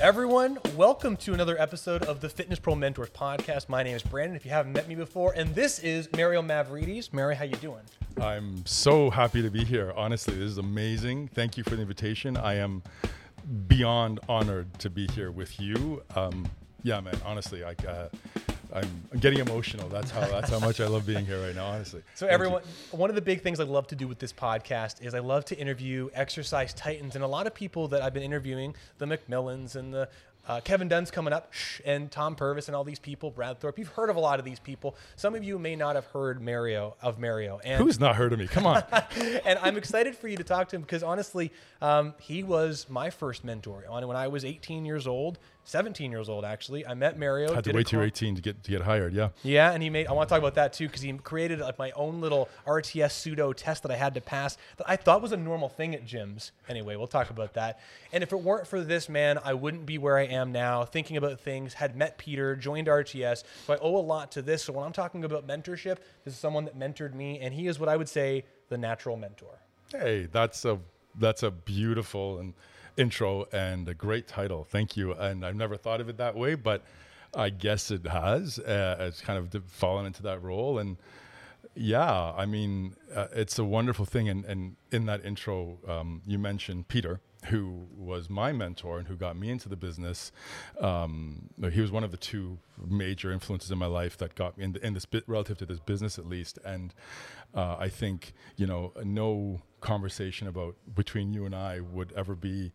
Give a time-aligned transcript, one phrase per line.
[0.00, 3.70] Everyone, welcome to another episode of the Fitness Pro Mentors podcast.
[3.70, 4.36] My name is Brandon.
[4.36, 7.14] If you haven't met me before, and this is Mario Mavrides.
[7.14, 7.80] Mario, how you doing?
[8.20, 9.94] I'm so happy to be here.
[9.96, 11.28] Honestly, this is amazing.
[11.28, 12.36] Thank you for the invitation.
[12.36, 12.82] I am
[13.68, 16.02] beyond honored to be here with you.
[16.14, 16.46] Um,
[16.82, 17.18] yeah, man.
[17.24, 18.08] Honestly, I, uh,
[18.76, 19.88] I'm getting emotional.
[19.88, 21.66] That's how that's how much I love being here right now.
[21.66, 22.02] Honestly.
[22.14, 25.14] So everyone, one of the big things I love to do with this podcast is
[25.14, 28.74] I love to interview exercise titans, and a lot of people that I've been interviewing,
[28.98, 30.10] the McMillans and the
[30.48, 31.52] uh, Kevin Dunn's coming up,
[31.84, 33.78] and Tom Purvis and all these people, Brad Thorpe.
[33.78, 34.94] You've heard of a lot of these people.
[35.16, 37.60] Some of you may not have heard Mario of Mario.
[37.64, 38.46] And Who's not heard of me?
[38.46, 38.84] Come on.
[39.44, 41.50] and I'm excited for you to talk to him because honestly,
[41.82, 43.84] um, he was my first mentor.
[43.88, 46.86] When I was 18 years old, 17 years old actually.
[46.86, 47.52] I met Mario.
[47.52, 49.12] Had to wait till 18 to get to get hired.
[49.12, 49.30] Yeah.
[49.42, 50.06] Yeah, and he made.
[50.06, 53.10] I want to talk about that too because he created like my own little RTS
[53.12, 56.06] pseudo test that I had to pass that I thought was a normal thing at
[56.06, 56.52] gyms.
[56.68, 57.80] Anyway, we'll talk about that.
[58.12, 61.16] And if it weren't for this man, I wouldn't be where I am now, thinking
[61.16, 61.74] about things.
[61.74, 64.64] Had met Peter, joined RTS, so I owe a lot to this.
[64.64, 67.78] So when I'm talking about mentorship, this is someone that mentored me, and he is
[67.80, 69.58] what I would say the natural mentor.
[69.90, 70.78] Hey, that's a
[71.18, 72.54] that's a beautiful and
[72.96, 74.64] intro and a great title.
[74.64, 75.12] Thank you.
[75.12, 76.84] And I've never thought of it that way, but
[77.34, 78.58] I guess it has.
[78.58, 80.78] Uh, it's kind of fallen into that role.
[80.78, 80.96] And
[81.74, 84.28] yeah, I mean, uh, it's a wonderful thing.
[84.28, 89.16] And, and in that intro, um, you mentioned Peter, who was my mentor and who
[89.16, 90.32] got me into the business.
[90.80, 94.64] Um, he was one of the two major influences in my life that got me
[94.64, 96.58] in, the, in this bit relative to this business, at least.
[96.64, 96.94] And
[97.54, 102.72] uh, I think, you know, no conversation about between you and I would ever be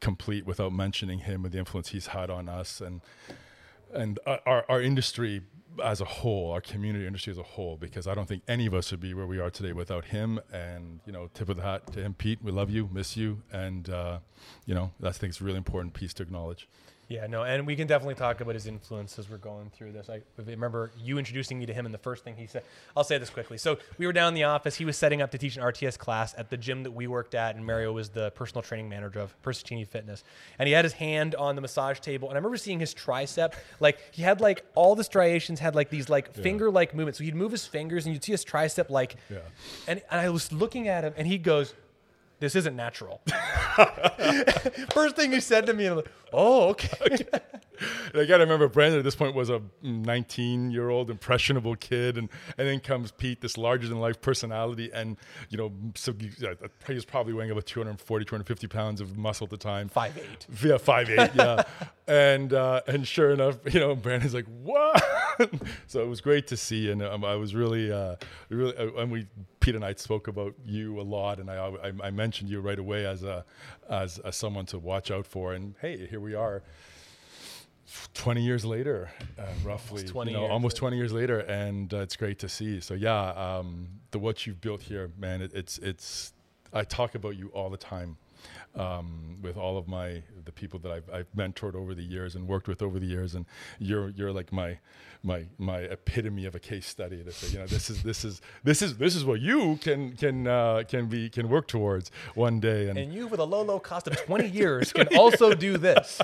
[0.00, 3.00] complete without mentioning him and the influence he's had on us and
[3.94, 5.42] and our, our industry
[5.82, 8.74] as a whole, our community industry as a whole, because I don't think any of
[8.74, 10.40] us would be where we are today without him.
[10.52, 12.38] And you know, tip of the hat to him, Pete.
[12.42, 14.18] We love you, miss you, and uh,
[14.66, 16.68] you know, I think it's a really important piece to acknowledge.
[17.12, 20.08] Yeah, no, and we can definitely talk about his influence as we're going through this.
[20.08, 22.62] I remember you introducing me to him, and the first thing he said,
[22.96, 23.58] I'll say this quickly.
[23.58, 24.76] So we were down in the office.
[24.76, 27.34] He was setting up to teach an RTS class at the gym that we worked
[27.34, 30.24] at, and Mario was the personal training manager of Persicini Fitness.
[30.58, 33.52] And he had his hand on the massage table, and I remember seeing his tricep.
[33.78, 36.42] Like he had like all the striations had like these like yeah.
[36.42, 37.18] finger like movements.
[37.18, 39.16] So he'd move his fingers, and you'd see his tricep like.
[39.28, 39.40] Yeah.
[39.86, 41.74] And, and I was looking at him, and he goes,
[42.42, 43.20] this isn't natural.
[44.92, 46.88] First thing you said to me, I'm like, oh, okay.
[47.00, 47.40] okay.
[48.14, 52.18] I got to remember Brandon at this point was a 19 year old impressionable kid,
[52.18, 55.16] and and then comes Pete, this larger than life personality, and
[55.50, 56.12] you know, so
[56.86, 59.88] he was probably weighing about 240, 250 pounds of muscle at the time.
[59.88, 60.46] Five eight.
[60.62, 61.30] Yeah, five eight.
[61.34, 61.62] Yeah,
[62.06, 65.02] and uh, and sure enough, you know, Brandon's like, what?
[65.86, 68.16] so it was great to see, and um, I was really, uh,
[68.48, 69.26] really, uh, and we
[69.60, 72.78] Pete and I spoke about you a lot, and I, I, I mentioned you right
[72.78, 73.44] away as a
[73.88, 75.54] as, as someone to watch out for.
[75.54, 76.62] And hey, here we are.
[78.14, 81.98] 20 years later, uh, roughly, almost 20, you know, almost 20 years later, and uh,
[81.98, 82.80] it's great to see.
[82.80, 86.32] So yeah, um, the what you've built here, man, it, it's it's.
[86.72, 88.16] I talk about you all the time
[88.74, 92.48] um, with all of my the people that I've, I've mentored over the years and
[92.48, 93.46] worked with over the years, and
[93.78, 94.78] you're you're like my
[95.22, 98.40] my my epitome of a case study to say, you know, this is this is
[98.64, 102.60] this is this is what you can can uh, can be can work towards one
[102.60, 105.76] day, and, and you with a low low cost of 20 years can also do
[105.76, 106.20] this.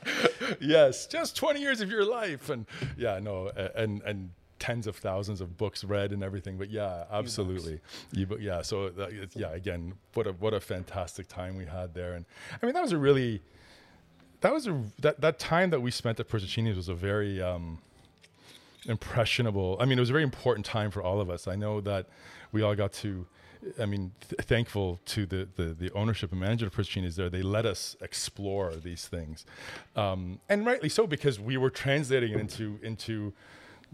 [0.60, 5.40] yes, just 20 years of your life, and yeah, no, and and tens of thousands
[5.40, 6.56] of books read and everything.
[6.56, 7.80] But yeah, absolutely.
[8.12, 8.62] You, yeah.
[8.62, 12.12] So that, yeah, again, what a what a fantastic time we had there.
[12.12, 12.24] And
[12.62, 13.42] I mean, that was a really
[14.42, 17.78] that was a that that time that we spent at Persicini's was a very um,
[18.86, 19.76] impressionable.
[19.80, 21.48] I mean, it was a very important time for all of us.
[21.48, 22.06] I know that
[22.52, 23.26] we all got to.
[23.78, 27.28] I mean, th- thankful to the, the, the ownership and management of Persicini's there.
[27.28, 29.44] They let us explore these things,
[29.96, 33.34] um, and rightly so because we were translating it into into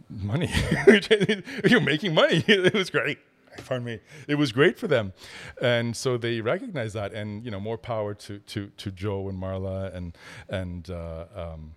[0.09, 0.51] money.
[1.65, 2.45] You're making money.
[2.49, 3.19] it was great.
[3.65, 4.01] Pardon me.
[4.29, 5.15] It was great for them,
[5.63, 7.13] and so they recognized that.
[7.13, 10.17] And you know, more power to to to Joe and Marla and
[10.49, 10.91] and.
[10.91, 11.75] Uh, um,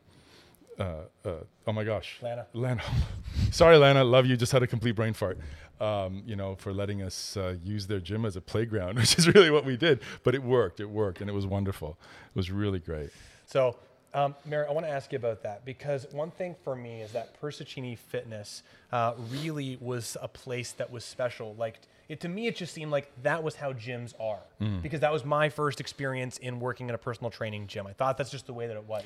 [0.80, 1.32] uh, uh,
[1.68, 2.48] oh my gosh, Lana.
[2.54, 2.82] Lana,
[3.52, 4.04] sorry, Lana.
[4.04, 4.38] Love you.
[4.38, 5.38] Just had a complete brain fart.
[5.82, 9.28] Um, you know, for letting us uh, use their gym as a playground, which is
[9.28, 10.02] really what we did.
[10.24, 10.80] But it worked.
[10.80, 11.98] It worked, and it was wonderful.
[12.30, 13.10] It was really great.
[13.46, 13.78] So
[14.14, 17.12] um, Mary, I want to ask you about that because one thing for me is
[17.12, 21.56] that Persicini Fitness uh, really was a place that was special.
[21.56, 24.82] Like it, to me, it just seemed like that was how gyms are mm.
[24.82, 27.86] because that was my first experience in working in a personal training gym.
[27.86, 29.04] I thought that's just the way that it was.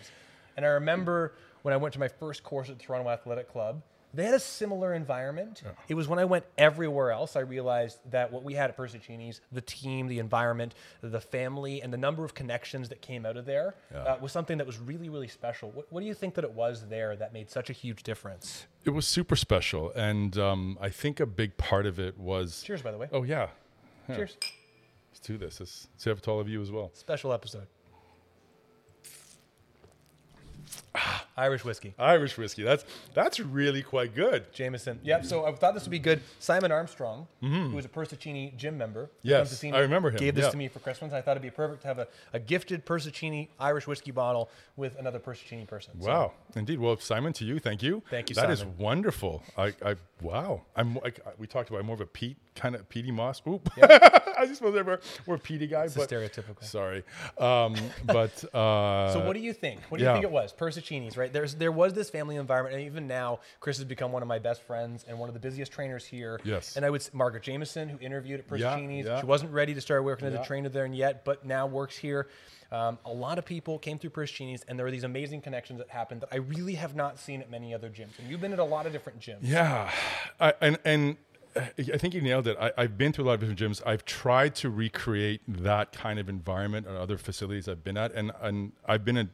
[0.55, 1.33] And I remember
[1.63, 3.81] when I went to my first course at Toronto Athletic Club,
[4.13, 5.63] They had a similar environment.
[5.87, 9.41] It was when I went everywhere else I realized that what we had at Persicini's,
[9.51, 13.45] the team, the environment, the family, and the number of connections that came out of
[13.45, 15.71] there uh, was something that was really, really special.
[15.71, 18.67] What, what do you think that it was there that made such a huge difference?
[18.85, 22.61] It was super special, and um, I think a big part of it was.
[22.63, 23.07] Cheers, by the way.
[23.11, 23.47] Oh yeah.
[24.09, 24.15] Yeah.
[24.15, 24.37] Cheers.
[25.11, 25.59] Let's do this.
[25.59, 26.91] Let's see to all of you as well.
[26.93, 27.67] Special episode.
[31.35, 31.95] Irish whiskey.
[31.97, 32.63] Irish whiskey.
[32.63, 34.51] That's that's really quite good.
[34.53, 34.99] Jameson.
[35.03, 35.25] Yep.
[35.25, 36.21] So I thought this would be good.
[36.39, 37.69] Simon Armstrong, mm-hmm.
[37.69, 40.35] who was a Persicini gym member, Yes, comes to see me, I remember him, Gave
[40.35, 40.51] this yeah.
[40.51, 41.13] to me for Christmas.
[41.13, 44.97] I thought it'd be perfect to have a, a gifted Persicini Irish whiskey bottle with
[44.97, 45.93] another Persicini person.
[46.01, 46.79] So Wow, indeed.
[46.79, 48.03] Well, Simon, to you, thank you.
[48.09, 48.75] Thank you, That is Simon.
[48.77, 49.43] wonderful.
[49.57, 50.61] I, I, wow.
[50.75, 51.83] I'm like we talked about.
[51.83, 53.41] More of a peat kind of peaty Moss.
[53.47, 53.69] Oop.
[54.43, 55.85] I just suppose I'm more, more Petey guy.
[55.85, 56.63] a but stereotypical.
[56.63, 57.03] Sorry,
[57.37, 57.75] um,
[58.05, 59.81] but uh, So what do you think?
[59.89, 60.53] What do you think it was?
[60.53, 61.31] Persicini's, right?
[61.31, 64.39] There's there was this family environment, and even now, Chris has become one of my
[64.39, 66.39] best friends and one of the busiest trainers here.
[66.43, 66.75] Yes.
[66.75, 69.19] And I would Margaret Jameson, who interviewed at Yeah, Persicini's, yeah.
[69.19, 72.27] she wasn't ready to start working as a trainer there yet, but now works here.
[72.71, 75.89] Um, a lot of people came through Persicini's, and there were these amazing connections that
[75.89, 78.17] happened that I really have not seen at many other gyms.
[78.17, 79.39] And you've been at a lot of different gyms.
[79.41, 79.91] Yeah,
[80.39, 81.17] I, and and
[81.55, 82.57] I think you nailed it.
[82.59, 83.85] I, I've been to a lot of different gyms.
[83.85, 88.31] I've tried to recreate that kind of environment at other facilities I've been at, and
[88.41, 89.29] and I've been in,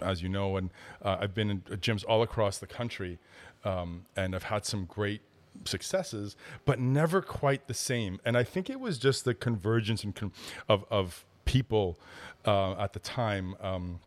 [0.00, 0.70] as you know, and
[1.02, 3.18] uh, I've been in gyms all across the country,
[3.64, 5.22] um, and I've had some great
[5.64, 8.20] successes, but never quite the same.
[8.24, 10.32] And I think it was just the convergence and con-
[10.68, 11.98] of of people
[12.44, 13.56] uh, at the time.
[13.60, 14.00] Um,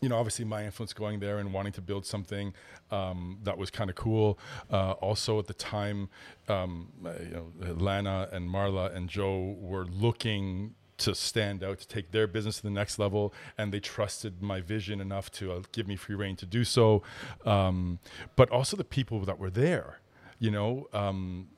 [0.00, 2.54] you know, obviously my influence going there and wanting to build something
[2.90, 4.38] um, that was kind of cool.
[4.70, 6.08] Uh, also, at the time,
[6.48, 12.10] um, you know, Lana and Marla and Joe were looking to stand out to take
[12.12, 15.88] their business to the next level, and they trusted my vision enough to uh, give
[15.88, 17.02] me free reign to do so.
[17.44, 17.98] Um,
[18.36, 20.00] but also the people that were there,
[20.38, 20.88] you know.
[20.92, 21.48] Um,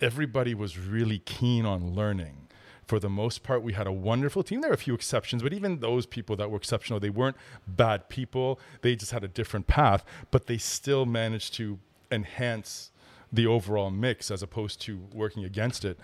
[0.00, 2.43] everybody was really keen on learning.
[2.86, 4.60] For the most part, we had a wonderful team.
[4.60, 7.36] There are a few exceptions, but even those people that were exceptional, they weren't
[7.66, 8.60] bad people.
[8.82, 11.78] They just had a different path, but they still managed to
[12.10, 12.90] enhance
[13.32, 15.98] the overall mix as opposed to working against it.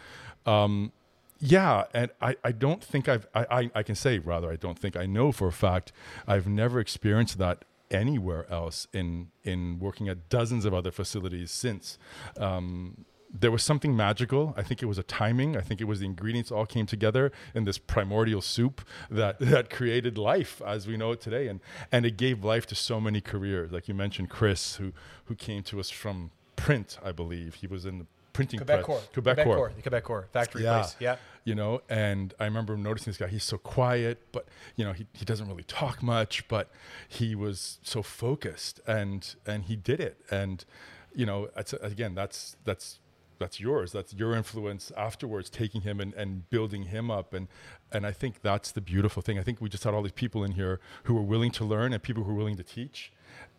[0.46, 0.92] Um,
[1.38, 4.78] yeah, and I, I don't think I've I, I, I can say rather I don't
[4.78, 5.90] think I know for a fact
[6.26, 11.98] I've never experienced that anywhere else in in working at dozens of other facilities since.
[12.36, 14.54] Um, there was something magical.
[14.56, 15.56] I think it was a timing.
[15.56, 18.80] I think it was the ingredients all came together in this primordial soup
[19.10, 21.60] that that created life as we know it today, and
[21.92, 23.70] and it gave life to so many careers.
[23.72, 24.92] Like you mentioned, Chris, who
[25.26, 28.86] who came to us from print, I believe he was in the printing Quebec press-
[28.86, 29.00] Core.
[29.12, 29.72] Quebec, Quebecor Core.
[29.76, 30.78] The Quebecor factory Yeah.
[30.78, 30.96] place.
[31.00, 31.16] Yeah.
[31.44, 34.46] you know and i remember noticing this guy he's so quiet but
[34.76, 36.70] you know he, he doesn't really talk much but
[37.08, 40.64] he was so focused and and he did it and
[41.12, 42.99] you know it's, again that's that's
[43.40, 47.48] that's yours that's your influence afterwards taking him and, and building him up and
[47.90, 50.44] and i think that's the beautiful thing i think we just had all these people
[50.44, 53.10] in here who were willing to learn and people who were willing to teach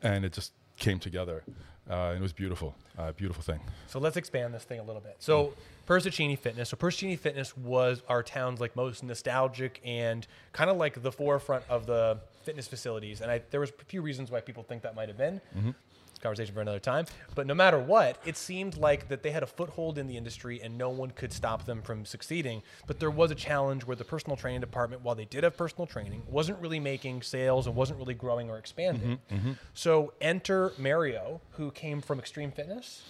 [0.01, 1.43] and it just came together
[1.89, 5.01] uh, and it was beautiful uh, beautiful thing So let's expand this thing a little
[5.01, 5.15] bit.
[5.19, 5.53] So
[5.87, 6.69] Persicini Fitness.
[6.69, 11.63] So Persicini Fitness was our town's like most nostalgic and kind of like the forefront
[11.67, 13.21] of the fitness facilities.
[13.21, 15.41] And I, there was a few reasons why people think that might have been.
[16.21, 17.05] Conversation for another time.
[17.35, 20.61] But no matter what, it seemed like that they had a foothold in the industry
[20.61, 22.61] and no one could stop them from succeeding.
[22.87, 25.87] But there was a challenge where the personal training department, while they did have personal
[25.87, 29.19] training, wasn't really making sales and wasn't really growing or expanding.
[29.73, 33.03] So enter Mario, who came from Extreme Fitness.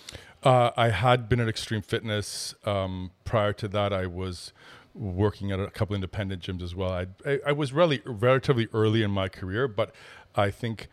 [0.43, 2.55] Uh, I had been at Extreme Fitness.
[2.65, 4.53] Um, prior to that, I was
[4.93, 6.91] working at a couple independent gyms as well.
[6.91, 9.93] I, I, I was really relatively early in my career, but
[10.35, 10.87] I think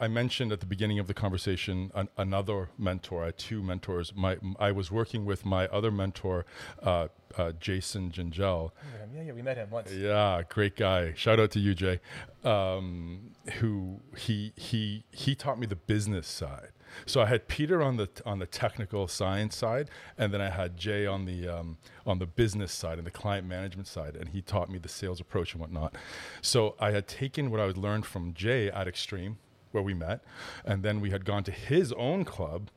[0.00, 3.22] I mentioned at the beginning of the conversation an, another mentor.
[3.22, 4.12] I had two mentors.
[4.14, 6.46] My I was working with my other mentor,
[6.82, 8.72] uh, uh, Jason Gingell.
[9.14, 9.92] Yeah, yeah, we met him once.
[9.92, 11.14] Yeah, great guy.
[11.14, 12.00] Shout out to you, Jay.
[12.44, 16.70] Um, who he he he taught me the business side.
[17.06, 20.76] So I had Peter on the on the technical science side, and then I had
[20.76, 24.42] Jay on the um, on the business side and the client management side, and he
[24.42, 25.94] taught me the sales approach and whatnot.
[26.42, 29.38] So I had taken what I had learned from Jay at Extreme,
[29.72, 30.24] where we met,
[30.64, 32.70] and then we had gone to his own club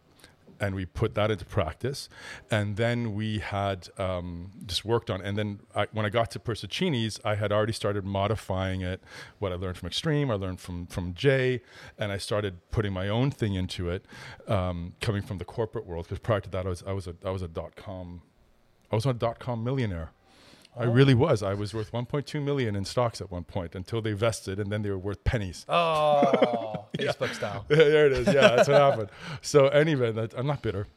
[0.62, 2.07] and we put that into practice.
[2.51, 5.19] And then we had um, just worked on.
[5.19, 9.01] And then I, when I got to Persicini's, I had already started modifying it.
[9.39, 11.62] What I learned from Extreme, I learned from from Jay,
[11.98, 14.05] and I started putting my own thing into it,
[14.48, 16.05] um, coming from the corporate world.
[16.05, 18.21] Because prior to that, I was I was a I was a dot com,
[18.91, 20.12] I was a dot com millionaire.
[20.77, 21.43] I really was.
[21.43, 24.81] I was worth 1.2 million in stocks at one point until they vested, and then
[24.83, 25.65] they were worth pennies.
[25.67, 27.65] Oh, Facebook style.
[27.67, 28.27] there it is.
[28.27, 29.09] Yeah, that's what happened.
[29.41, 30.87] So anyway, that, I'm not bitter.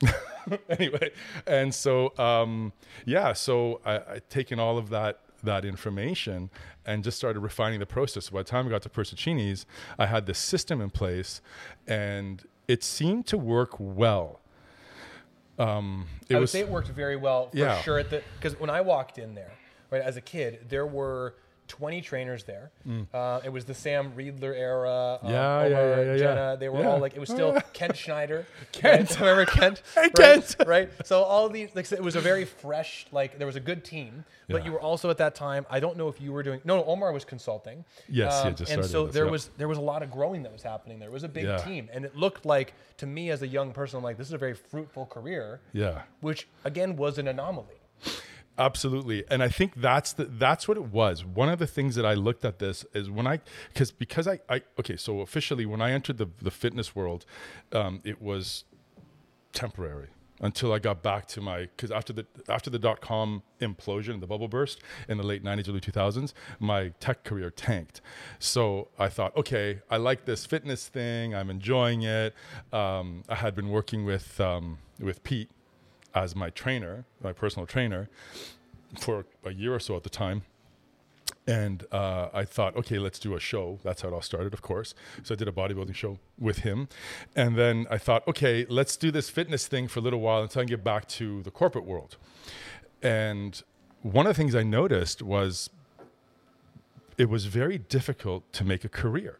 [0.70, 1.10] anyway,
[1.46, 2.72] and so um,
[3.04, 6.50] yeah, so I, I taken all of that that information
[6.86, 8.30] and just started refining the process.
[8.30, 9.66] By the time I got to Persicini's,
[9.98, 11.40] I had this system in place,
[11.86, 14.39] and it seemed to work well.
[15.60, 17.80] Um, it I would was say it worked very well for Yeah.
[17.82, 17.98] sure.
[17.98, 19.52] At the because when I walked in there,
[19.90, 21.34] right as a kid, there were
[21.70, 22.70] 20 trainers there.
[23.14, 25.18] Uh, it was the Sam Riedler era.
[25.22, 25.32] Um, Mm.
[25.32, 26.34] Yeah, yeah, Omar, yeah, yeah, Jenna.
[26.50, 26.56] yeah.
[26.56, 26.88] They were Yeah.
[26.90, 28.44] all like it was still Kent Schneider.
[28.72, 29.10] Kent.
[29.10, 29.20] right?
[29.20, 29.82] remember Kent?
[29.94, 30.14] Hey, right?
[30.16, 30.56] Kent.
[30.66, 30.90] Right.
[31.06, 34.24] So all these like it was a very fresh like there was a good team,
[34.48, 34.66] but Yeah.
[34.66, 35.64] you were also at that time.
[35.70, 36.76] I don't know if you were doing no.
[36.78, 37.78] no Omar was consulting.
[37.78, 40.10] Um, Yes, he had just and so this, there was there was a lot of
[40.10, 40.98] growing that was happening.
[40.98, 43.72] There It was a big team, and it looked like to me as a young
[43.72, 46.02] person, I'm like, this is a very fruitful career yeah.
[46.20, 47.76] which again was an anomaly.
[48.60, 51.24] Absolutely, and I think that's the that's what it was.
[51.24, 53.40] One of the things that I looked at this is when I
[53.72, 57.24] because because I, I okay so officially when I entered the the fitness world,
[57.72, 58.64] um, it was
[59.54, 60.08] temporary
[60.42, 64.26] until I got back to my because after the after the dot com implosion the
[64.26, 68.02] bubble burst in the late 90s early 2000s my tech career tanked.
[68.38, 71.34] So I thought okay I like this fitness thing.
[71.34, 72.34] I'm enjoying it.
[72.74, 75.48] Um, I had been working with um, with Pete
[76.14, 78.08] as my trainer my personal trainer
[78.98, 80.42] for a year or so at the time
[81.46, 83.80] and uh, I thought, okay, let's do a show.
[83.82, 84.94] That's how it all started, of course.
[85.22, 86.88] So I did a bodybuilding show with him.
[87.34, 90.62] And then I thought, okay, let's do this fitness thing for a little while until
[90.62, 92.16] I get back to the corporate world.
[93.02, 93.60] And
[94.02, 95.70] one of the things I noticed was
[97.18, 99.38] it was very difficult to make a career.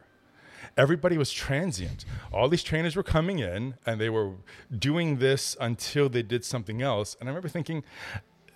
[0.77, 2.05] Everybody was transient.
[2.31, 4.33] All these trainers were coming in and they were
[4.77, 7.15] doing this until they did something else.
[7.19, 7.83] And I remember thinking,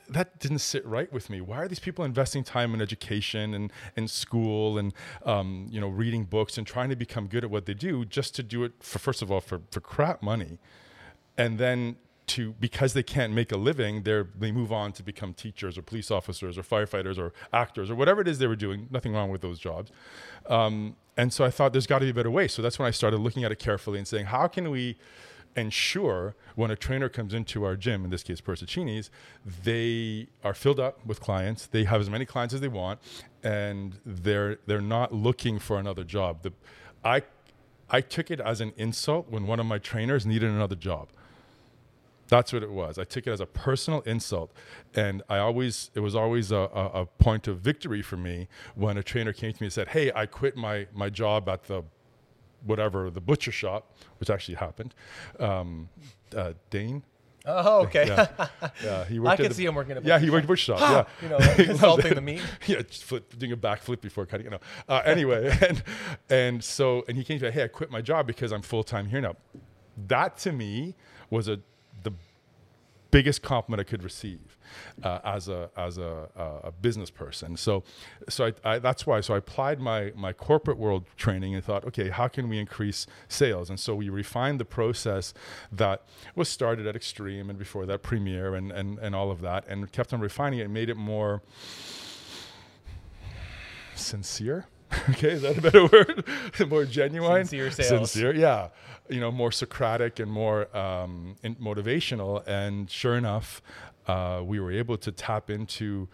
[0.09, 1.41] that didn't sit right with me.
[1.41, 4.93] Why are these people investing time in education and in school and
[5.25, 8.35] um, you know reading books and trying to become good at what they do just
[8.35, 10.59] to do it for first of all for, for crap money,
[11.37, 11.95] and then
[12.27, 15.81] to because they can't make a living, they they move on to become teachers or
[15.81, 18.87] police officers or firefighters or actors or whatever it is they were doing.
[18.91, 19.91] Nothing wrong with those jobs.
[20.47, 22.47] Um, and so I thought there's got to be a better way.
[22.47, 24.97] So that's when I started looking at it carefully and saying, how can we
[25.55, 29.09] ensure when a trainer comes into our gym, in this case Persicini's,
[29.63, 31.65] they are filled up with clients.
[31.67, 32.99] They have as many clients as they want,
[33.43, 36.43] and they're they're not looking for another job.
[36.43, 36.53] The,
[37.03, 37.23] I
[37.89, 41.09] I took it as an insult when one of my trainers needed another job.
[42.27, 42.97] That's what it was.
[42.97, 44.51] I took it as a personal insult,
[44.95, 48.97] and I always it was always a, a, a point of victory for me when
[48.97, 51.83] a trainer came to me and said, "Hey, I quit my my job at the
[52.65, 54.95] whatever the butcher shop, which actually happened."
[55.39, 55.89] Um,
[56.35, 57.03] uh, Dane,
[57.47, 58.07] Oh, okay.
[58.07, 58.47] yeah,
[58.83, 59.33] yeah, he worked.
[59.33, 60.79] I can the- see him working at Yeah, he worked at butcher shop.
[61.21, 62.41] yeah, you know, He loved insulting the meat.
[62.65, 64.45] yeah, just flip, doing a backflip before cutting.
[64.45, 64.59] You know.
[64.89, 65.83] Uh, anyway, and
[66.29, 68.83] and so and he came to me, hey, I quit my job because I'm full
[68.83, 69.35] time here now.
[70.07, 70.95] That to me
[71.29, 71.59] was a
[73.15, 74.57] biggest compliment I could receive
[75.01, 77.55] uh, as a as a, a, a business person.
[77.55, 77.83] So
[78.27, 79.21] so I, I, that's why.
[79.21, 83.07] So I applied my my corporate world training and thought, okay, how can we increase
[83.29, 83.69] sales?
[83.69, 85.33] And so we refined the process
[85.71, 86.03] that
[86.35, 89.89] was started at Extreme and before that Premiere and and and all of that, and
[89.93, 91.41] kept on refining it and made it more
[93.95, 94.67] sincere.
[95.11, 96.23] okay, is that a better word?
[96.69, 97.45] more genuine.
[97.45, 98.11] Sincere sales.
[98.11, 98.69] Sincere, yeah.
[99.09, 102.43] You know, more Socratic and more um, motivational.
[102.47, 103.61] And sure enough,
[104.07, 106.07] uh, we were able to tap into,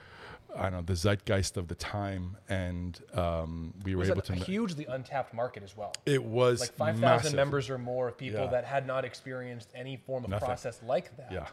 [0.56, 4.36] I don't know, the zeitgeist of the time, and um, we were able to.
[4.36, 5.94] ma- hugely untapped market as well.
[6.06, 8.48] it was Like 5,000 members or more of people Yeah.
[8.48, 10.48] that had not experienced any form of Nothing.
[10.48, 11.32] process like that.
[11.32, 11.48] Yeah.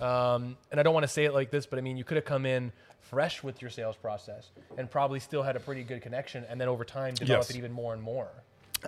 [0.00, 2.16] Um, and I don't want to say it like this, but I mean, you could
[2.16, 2.72] have come in
[3.10, 6.68] fresh with your sales process and probably still had a pretty good connection, and then
[6.68, 7.50] over time develop Yes.
[7.50, 8.28] it even more and more.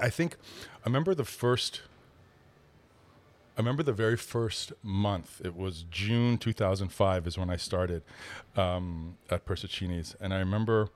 [0.01, 0.37] I think
[0.85, 1.83] I remember the first.
[3.57, 5.41] I remember the very first month.
[5.45, 8.03] It was June 2005 is when I started
[8.57, 10.89] um, at Persicini's, and I remember,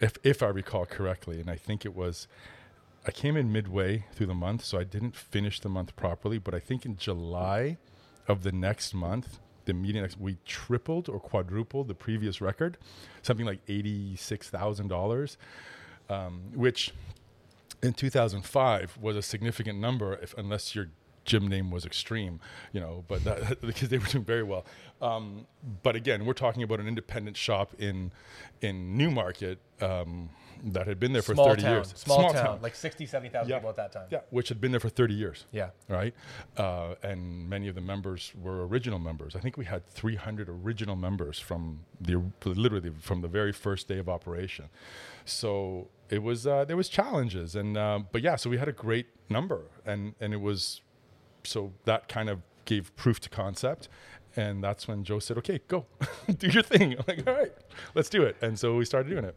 [0.00, 2.26] if if I recall correctly, and I think it was,
[3.06, 6.38] I came in midway through the month, so I didn't finish the month properly.
[6.38, 7.78] But I think in July
[8.28, 12.78] of the next month, the median, we tripled or quadrupled the previous record,
[13.22, 15.36] something like eighty six thousand dollars,
[16.08, 16.92] um, which
[17.82, 20.88] in 2005 was a significant number if unless you're
[21.26, 22.40] gym name was Extreme,
[22.72, 24.64] you know, but that, because they were doing very well.
[25.02, 25.46] Um,
[25.82, 28.12] but again, we're talking about an independent shop in
[28.62, 30.30] in Newmarket um,
[30.64, 31.92] that had been there for Small 30 town, years.
[31.96, 33.56] small, town, like 60, 70,000 Yeah.
[33.56, 34.06] people at that time.
[34.10, 35.44] Yeah, which had been there for 30 years.
[35.52, 35.70] Yeah.
[35.88, 36.14] Right.
[36.56, 39.36] Uh, and many of the members were original members.
[39.36, 43.98] I think we had 300 original members from the literally from the very first day
[43.98, 44.70] of operation.
[45.26, 48.72] So it was uh, there was challenges, and uh, but yeah, so we had a
[48.72, 50.80] great number, and and it was
[51.46, 53.88] so that kind of gave proof to concept.
[54.38, 55.86] And that's when Joe said, "Okay, go,
[56.38, 57.52] do your thing." I'm like, "All right,
[57.94, 59.34] let's do it." And so we started doing it.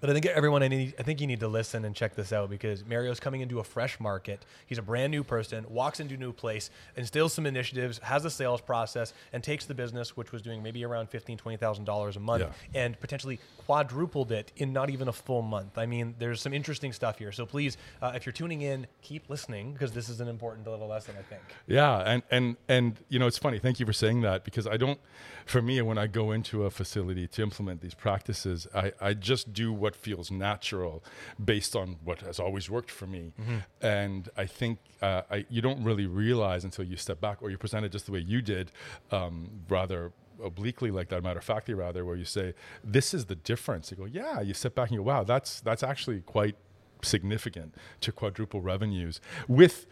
[0.00, 2.32] But I think everyone, I, need, I think you need to listen and check this
[2.32, 4.44] out because Mario's coming into a fresh market.
[4.66, 8.30] He's a brand new person, walks into a new place, instills some initiatives, has a
[8.30, 12.16] sales process, and takes the business, which was doing maybe around fifteen, twenty thousand dollars
[12.16, 12.82] a month, Yeah.
[12.82, 15.76] and potentially quadrupled it in not even a full month.
[15.78, 17.32] I mean, there's some interesting stuff here.
[17.32, 20.86] So please, uh, if you're tuning in, keep listening because this is an important little
[20.88, 21.14] lesson.
[21.18, 21.40] I think.
[21.66, 23.58] Yeah, and and and you know it's funny.
[23.58, 25.00] Thank you for saying that because I don't.
[25.46, 29.52] For me, when I go into a facility to implement these practices, I I just
[29.52, 31.04] do what feels natural,
[31.44, 33.32] based on what has always worked for me.
[33.80, 37.58] And I think uh, I you don't really realize until you step back or you
[37.58, 38.72] present it just the way you did,
[39.12, 40.12] um, rather
[40.42, 42.52] obliquely like that matter of factly rather where you say
[42.84, 45.62] this is the difference you go yeah you step back and you go wow that's
[45.62, 46.56] that's actually quite
[47.02, 49.86] significant to quadruple revenues with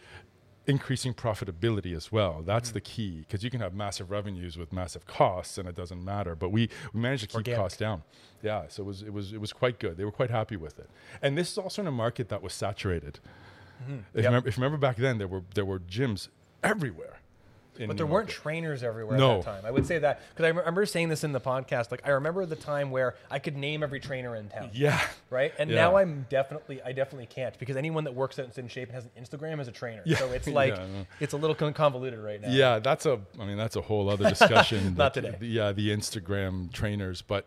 [0.67, 2.41] increasing profitability as well.
[2.45, 2.85] That's the mm.
[2.85, 6.35] key because you can have massive revenues with massive costs and it doesn't matter.
[6.35, 7.59] But we, we managed to keep Organic.
[7.59, 8.03] costs down.
[8.41, 9.97] Yeah, so it was it was it was quite good.
[9.97, 10.89] They were quite happy with it.
[11.21, 13.19] And this is also in a market that was saturated.
[13.83, 13.93] Mm-hmm.
[13.93, 14.15] If, Yep.
[14.15, 16.29] you remember, if you remember back then, there were there were gyms
[16.63, 17.14] everywhere.
[17.79, 19.39] In But there weren't trainers everywhere No.
[19.39, 19.65] at that time.
[19.65, 21.91] I would say that because I remember saying this in the podcast.
[21.91, 24.69] Like I remember the time where I could name every trainer in town.
[24.73, 24.99] Yeah.
[25.29, 25.53] Right.
[25.59, 25.75] And Yeah.
[25.77, 28.95] now I'm definitely, I definitely can't because anyone that works out and in shape and
[28.95, 30.01] has an Instagram is a trainer.
[30.05, 30.17] Yeah.
[30.17, 30.85] So it's like, Yeah,
[31.19, 32.49] it's a little convoluted right now.
[32.49, 33.19] Yeah, that's a.
[33.39, 34.95] I mean, that's a whole other discussion.
[34.97, 35.37] Not that- today.
[35.45, 37.45] Yeah, the Instagram trainers, but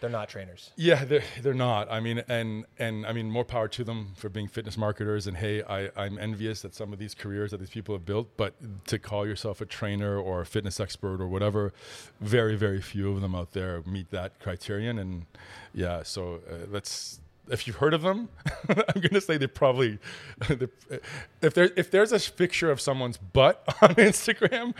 [0.00, 0.70] They're not trainers.
[0.76, 1.90] Yeah, they're, they're not.
[1.90, 5.26] I mean, and and I mean, more power to them for being fitness marketers.
[5.26, 8.36] And hey, I, I'm envious that some of these careers that these people have built.
[8.36, 8.54] But
[8.88, 11.72] to call yourself a trainer or a fitness expert or whatever,
[12.20, 14.98] very very few of them out there meet that criterion.
[14.98, 15.26] And
[15.72, 18.28] yeah, so uh, that's if you've heard of them,
[18.68, 19.98] I'm gonna say they probably,
[21.42, 24.74] if there if there's a picture of someone's butt on Instagram,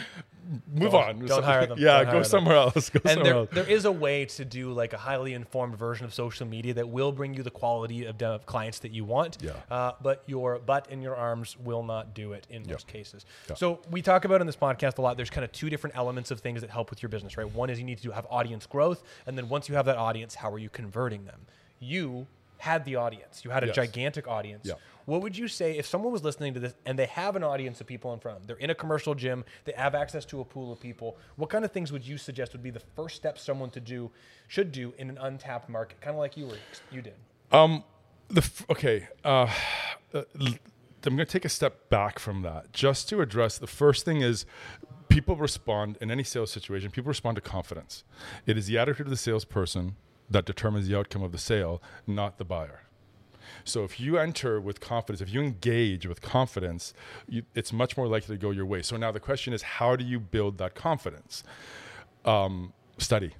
[0.73, 1.27] move Don't- on.
[1.27, 1.79] don't hire them.
[1.81, 2.25] Yeah, Don't go hire them.
[2.25, 2.91] somewhere else.
[2.91, 3.49] Go And somewhere there, else.
[3.53, 6.89] there is a way to do like a highly informed version of social media that
[6.89, 9.39] will bring you the quality of the clients that you want.
[9.41, 9.53] Yeah.
[9.71, 13.25] Uh, but your butt and your arms will not do it in most cases.
[13.49, 13.55] Yeah.
[13.57, 15.17] So we talk about in this podcast a lot.
[15.17, 17.51] There's kind of two different elements of things that help with your business, right?
[17.53, 20.35] One is you need to have audience growth, and then once you have that audience,
[20.37, 21.41] how are you converting them?
[21.79, 22.27] You
[22.59, 23.45] had the audience.
[23.45, 23.77] You had a Yes.
[23.77, 24.67] gigantic audience.
[24.67, 24.75] Yeah.
[25.05, 27.81] What would you say if someone was listening to this and they have an audience
[27.81, 28.47] of people in front of them?
[28.49, 31.17] They're in a commercial gym, they have access to a pool of people.
[31.37, 34.11] What kind of things would you suggest would be the first step someone to do
[34.49, 36.57] should do in an untapped market, kind of like you were
[36.91, 37.15] you did?
[37.53, 37.85] Um,
[38.29, 39.09] the f- okay.
[39.25, 39.49] Uh,
[40.13, 44.05] uh, I'm going to take a step back from that just to address the first
[44.05, 44.45] thing is
[45.09, 46.91] people respond in any sales situation.
[46.91, 48.03] People respond to confidence.
[48.45, 49.95] It is the attitude of the salesperson
[50.31, 52.83] that determines the outcome of the sale, not the buyer.
[53.65, 56.95] So if you enter with confidence, if you engage with confidence,
[57.29, 58.83] you, it's much more likely to go your way.
[58.83, 61.45] So now the question is, how do you build that confidence?
[62.25, 63.33] Um, study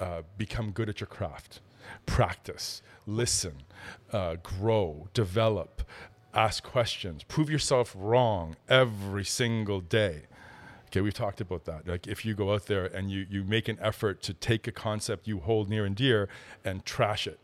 [0.00, 1.60] uh, become good at your craft,
[2.06, 3.62] practice, listen,
[4.12, 5.82] uh, grow, develop,
[6.34, 10.22] ask questions, prove yourself wrong every single day.
[10.92, 11.88] Okay, we've talked about that.
[11.88, 14.72] Like if you go out there and you you make an effort to take a
[14.72, 16.28] concept you hold near and dear
[16.66, 17.40] and trash it.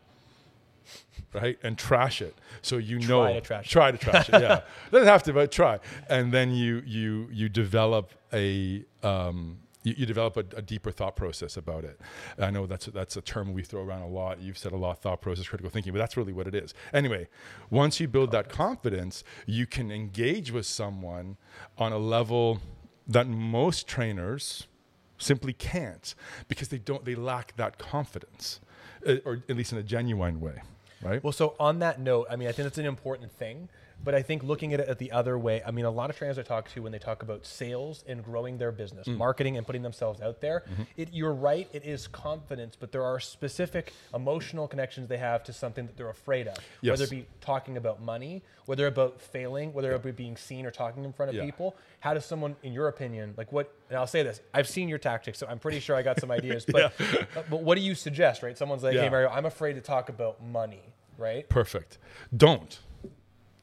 [1.32, 1.58] Right?
[1.62, 2.34] And trash it.
[2.60, 3.70] So you know to trash it.
[3.70, 4.42] try to trash it.
[4.42, 4.60] Yeah.
[4.90, 5.78] Doesn't have to, but try.
[6.10, 11.16] And then you you you develop a um you, you develop a, a deeper thought
[11.16, 11.98] process about it.
[12.38, 14.42] I know that's that's a term we throw around a lot.
[14.42, 16.74] You've said a lot, thought process, critical thinking, but that's really what it is.
[16.92, 17.28] Anyway,
[17.70, 21.38] once you build that confidence, you can engage with someone
[21.78, 22.60] on a level
[23.08, 24.66] that most trainers
[25.16, 26.14] simply can't
[26.46, 28.60] because they don't they lack that confidence,
[29.06, 30.62] uh, or at least in a genuine way,
[31.02, 31.22] right?
[31.22, 33.68] Well, so on that note, I mean, I think that's an important thing.
[34.04, 36.38] But I think looking at it the other way, I mean, a lot of trainers
[36.38, 39.16] I talk to when they talk about sales and growing their business, Mm.
[39.16, 40.82] marketing and putting themselves out there, Mm-hmm.
[40.96, 45.52] it, you're right, it is confidence, but there are specific emotional connections they have to
[45.52, 46.56] something that they're afraid of.
[46.80, 50.70] Whether it be talking about money, whether about failing, whether it be being seen or
[50.70, 51.44] talking in front of Yeah.
[51.44, 51.74] people.
[52.00, 54.98] How does someone, in your opinion, like what, and I'll say this, I've seen your
[54.98, 56.92] tactics, so I'm pretty sure I got some ideas, but,
[57.36, 58.56] uh, but what do you suggest, right?
[58.56, 60.82] Someone's like, hey, Mario, I'm afraid to talk about money,
[61.16, 61.48] right?
[61.48, 61.98] Perfect.
[62.36, 62.78] Don't.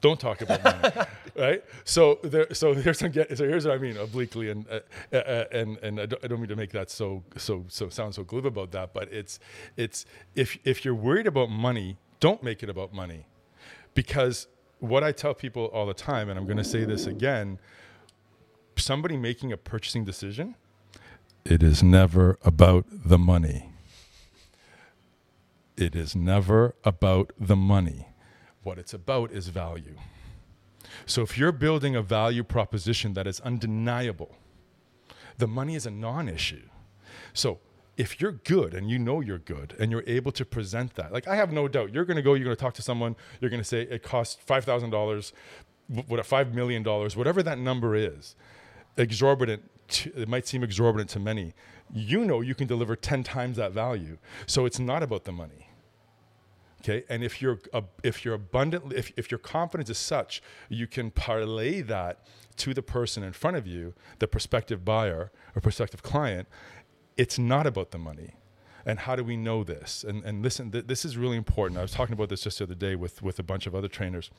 [0.06, 1.64] Don't talk about money, right?
[1.84, 4.78] So there, so here's so here's what I mean obliquely, and uh,
[5.12, 7.88] uh, uh, and and I don't, I don't mean to make that so so so
[7.88, 9.40] sound so glib about that, but it's
[9.76, 13.26] it's if if you're worried about money, don't make it about money,
[13.94, 14.46] because
[14.78, 17.58] what I tell people all the time, and I'm going to say this again,
[18.76, 20.54] somebody making a purchasing decision,
[21.44, 23.70] it is never about the money.
[25.76, 28.06] It is never about the money.
[28.66, 29.94] What it's about is value.
[31.06, 34.34] So if you're building a value proposition that is undeniable,
[35.38, 36.68] the money is a non issue.
[37.32, 37.60] So
[37.96, 41.28] if you're good and you know you're good and you're able to present that, like
[41.28, 43.82] I have no doubt, you're to go, you're to talk to someone, you're to say
[43.82, 45.32] it costs $5,000,
[46.08, 48.34] what, $5 million, whatever that number is,
[48.96, 49.62] exorbitant,
[50.06, 51.54] it might seem exorbitant to many.
[51.94, 54.18] You know you can deliver 10 times that value.
[54.48, 55.65] So it's not about the money.
[56.88, 60.86] Okay, and if you're uh, if you're abundantly if, if your confidence is such, you
[60.86, 62.24] can parlay that
[62.58, 66.46] to the person in front of you, the prospective buyer or prospective client.
[67.16, 68.36] It's not about the money.
[68.84, 70.04] And how do we know this?
[70.06, 71.76] And and listen, th- this is really important.
[71.76, 73.88] I was talking about this just the other day with with a bunch of other
[73.88, 74.30] trainers.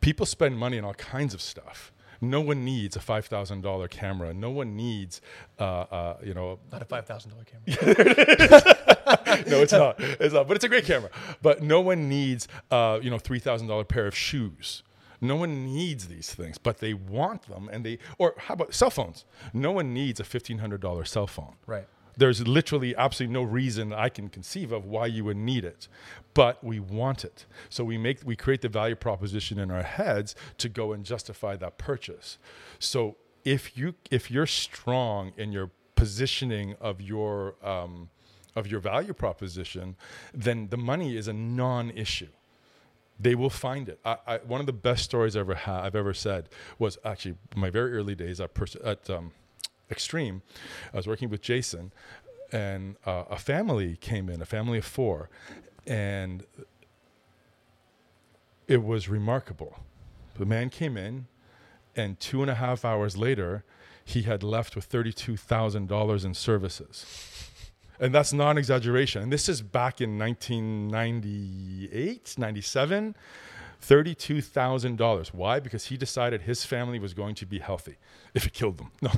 [0.00, 1.92] People spend money on all kinds of stuff.
[2.20, 4.34] No one needs a five thousand dollar camera.
[4.34, 5.20] No one needs,
[5.58, 8.74] uh, uh, you know, not a five thousand dollar camera.
[9.46, 9.96] no, it's not.
[9.98, 10.48] It's not.
[10.48, 11.10] But it's a great camera.
[11.42, 14.82] But no one needs, uh, you know, three thousand dollar pair of shoes.
[15.20, 17.98] No one needs these things, but they want them, and they.
[18.18, 19.24] Or how about cell phones?
[19.52, 21.54] No one needs a fifteen hundred dollar cell phone.
[21.66, 21.86] Right.
[22.18, 25.88] There's literally absolutely no reason I can conceive of why you would need it,
[26.34, 27.46] but we want it.
[27.70, 31.56] So we make we create the value proposition in our heads to go and justify
[31.56, 32.38] that purchase.
[32.78, 38.10] So if you if you're strong in your positioning of your um,
[38.56, 39.96] of your value proposition,
[40.34, 42.28] then the money is a non-issue.
[43.20, 43.98] They will find it.
[44.04, 47.36] I, I, one of the best stories I ever ha- I've ever said was actually
[47.54, 49.32] my very early days at, pers- at um,
[49.90, 50.42] Extreme.
[50.92, 51.92] I was working with Jason,
[52.52, 55.30] and uh, a family came in, a family of four,
[55.86, 56.44] and
[58.66, 59.78] it was remarkable.
[60.38, 61.26] The man came in,
[61.96, 63.64] and two and a half hours later,
[64.04, 67.48] he had left with $32,000 in services
[68.00, 69.22] and that's not an exaggeration.
[69.22, 73.16] And this is back in 1998, 97.
[73.80, 75.28] $32,000.
[75.28, 75.60] Why?
[75.60, 77.96] Because he decided his family was going to be healthy
[78.34, 78.90] if it killed them.
[79.02, 79.10] No.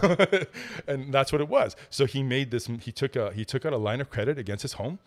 [0.86, 1.76] and that's what it was.
[1.88, 4.62] So he made this he took a he took out a line of credit against
[4.62, 4.98] his home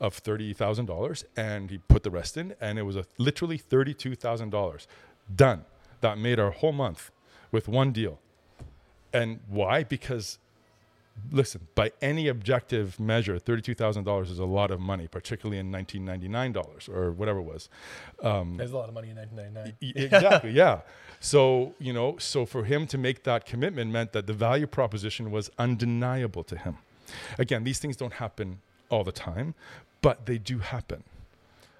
[0.00, 4.86] of $30,000 and he put the rest in and it was a literally $32,000
[5.34, 5.64] done.
[6.00, 7.10] That made our whole month
[7.52, 8.18] with one deal.
[9.12, 9.84] And why?
[9.84, 10.38] Because
[11.30, 17.12] listen, by any objective measure, $32,000 is a lot of money, particularly in $1999 or
[17.12, 17.68] whatever it was.
[18.22, 20.04] Um, There's a lot of money in 1999.
[20.04, 20.80] exactly, yeah.
[21.20, 25.30] So, you know, so for him to make that commitment meant that the value proposition
[25.30, 26.78] was undeniable to him.
[27.38, 29.54] Again, these things don't happen all the time,
[30.00, 31.04] but they do happen.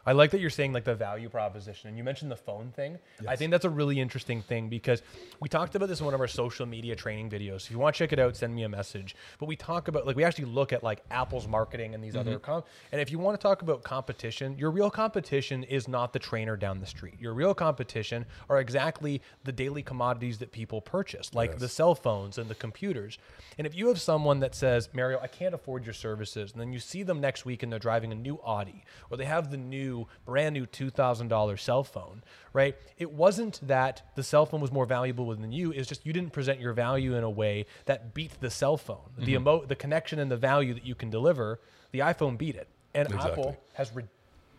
[0.05, 2.99] I like that you're saying like the value proposition, and you mentioned the phone thing.
[3.21, 3.29] Yes.
[3.29, 5.03] I think that's a really interesting thing because
[5.41, 7.65] we talked about this in one of our social media training videos.
[7.65, 9.15] If you want to check it out, send me a message.
[9.39, 12.29] But we talk about like we actually look at like Apple's marketing and these mm-hmm.
[12.29, 16.13] other com- and if you want to talk about competition, your real competition is not
[16.13, 17.15] the trainer down the street.
[17.21, 21.61] Your real competition are exactly the daily commodities that people purchase, like yes.
[21.61, 23.19] the cell phones and the computers.
[23.59, 26.73] And if you have someone that says, Mario, I can't afford your services, and then
[26.73, 29.57] you see them next week and they're driving a new Audi or they have the
[29.57, 32.77] new new, brand new $2,000 cell phone, right?
[32.99, 35.73] It wasn't that the cell phone was more valuable than you.
[35.73, 38.97] It's just you didn't present your value in a way that beat the cell phone.
[38.97, 39.25] Mm-hmm.
[39.25, 42.69] The emo- the connection and the value that you can deliver, the iPhone beat it.
[42.95, 43.31] And exactly.
[43.33, 44.05] Apple has re-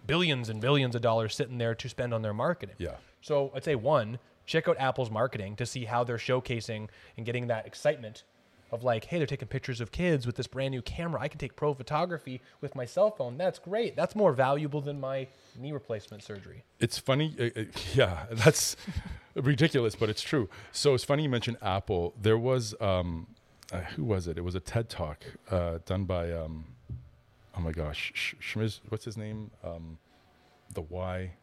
[0.07, 2.75] billions and billions of dollars sitting there to spend on their marketing.
[2.77, 2.95] Yeah.
[3.21, 7.47] So I'd say one, check out Apple's marketing to see how they're showcasing and getting
[7.47, 8.23] that excitement
[8.73, 11.21] of like, hey, they're taking pictures of kids with this brand new camera.
[11.21, 13.37] I can take pro photography with my cell phone.
[13.37, 13.95] That's great.
[13.95, 16.63] That's more valuable than my knee replacement surgery.
[16.79, 17.35] It's funny.
[17.39, 18.75] Uh, uh, yeah, that's
[19.35, 20.49] ridiculous, but it's true.
[20.71, 22.15] So it's funny you mentioned Apple.
[22.19, 23.27] There was, um,
[23.71, 24.39] uh, who was it?
[24.39, 26.65] It was a TED talk uh, done by, um,
[27.55, 28.35] oh my gosh,
[28.89, 29.51] what's his name?
[29.63, 29.99] Um,
[30.73, 31.33] the Why.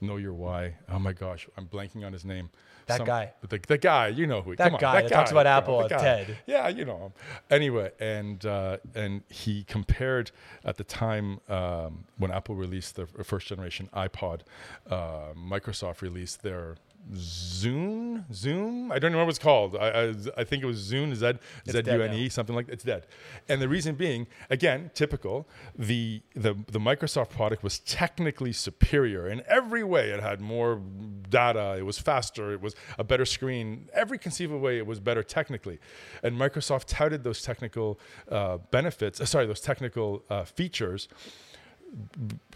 [0.00, 0.74] Know Your Why.
[0.90, 2.50] Oh my gosh, I'm blanking on his name.
[2.86, 3.32] That Some, guy.
[3.40, 4.54] The, the guy, you know who.
[4.54, 6.38] That come guy on, that, that guy, talks about Apple on, TED.
[6.46, 7.12] Yeah, you know him.
[7.50, 10.30] Anyway, and uh, and he compared
[10.64, 14.42] at the time um, when Apple released the first generation iPod,
[14.88, 16.76] uh, Microsoft released their
[17.14, 18.90] Zune, Zoom.
[18.90, 19.76] I don't know what it's called.
[19.76, 21.14] I, I, I think it was Zune.
[21.14, 21.34] Z
[21.70, 22.72] Z U N E, something like that.
[22.72, 23.06] It's dead.
[23.48, 25.48] And the reason being, again, typical.
[25.78, 30.10] The the the Microsoft product was technically superior in every way.
[30.10, 30.80] It had more
[31.28, 31.76] data.
[31.78, 32.52] It was faster.
[32.52, 33.88] It was a better screen.
[33.94, 35.78] Every conceivable way, it was better technically.
[36.22, 39.20] And Microsoft touted those technical uh, benefits.
[39.20, 41.08] Uh, sorry, those technical uh, features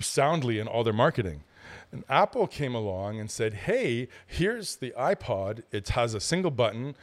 [0.00, 1.44] soundly in all their marketing.
[1.92, 5.62] And Apple came along and said, "Hey, here's the iPod.
[5.72, 6.94] It has a single button.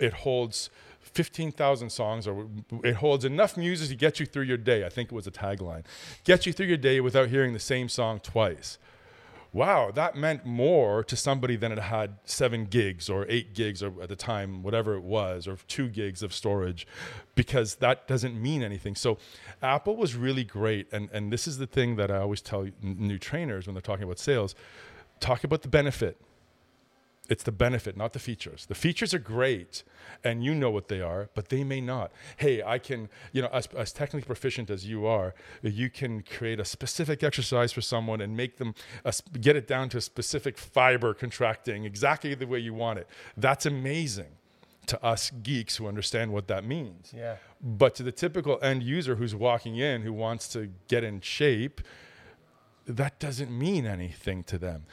[0.00, 2.46] It holds 15,000 songs, or
[2.82, 5.30] it holds enough music to get you through your day." I think it was a
[5.30, 5.84] tagline.
[6.24, 8.78] Get you through your day without hearing the same song twice
[9.52, 14.02] wow, that meant more to somebody than it had seven gigs or eight gigs or
[14.02, 16.86] at the time, whatever it was, or two gigs of storage,
[17.34, 18.94] because that doesn't mean anything.
[18.94, 19.18] So
[19.62, 20.90] Apple was really great.
[20.92, 24.04] And, and this is the thing that I always tell new trainers when they're talking
[24.04, 24.54] about sales
[25.20, 26.20] talk about the benefit
[27.32, 28.66] it's the benefit, not the features.
[28.66, 29.84] The features are great,
[30.22, 32.12] and you know what they are, but they may not.
[32.36, 36.60] Hey, I can, you know, as, as technically proficient as you are, you can create
[36.60, 38.74] a specific exercise for someone and make them
[39.06, 42.98] uh, a, get it down to a specific fiber contracting exactly the way you want
[42.98, 43.08] it.
[43.34, 44.32] That's amazing
[44.88, 47.14] to us geeks who understand what that means.
[47.16, 47.36] Yeah.
[47.62, 51.80] But to the typical end user who's walking in who wants to get in shape,
[52.84, 54.84] that doesn't mean anything to them.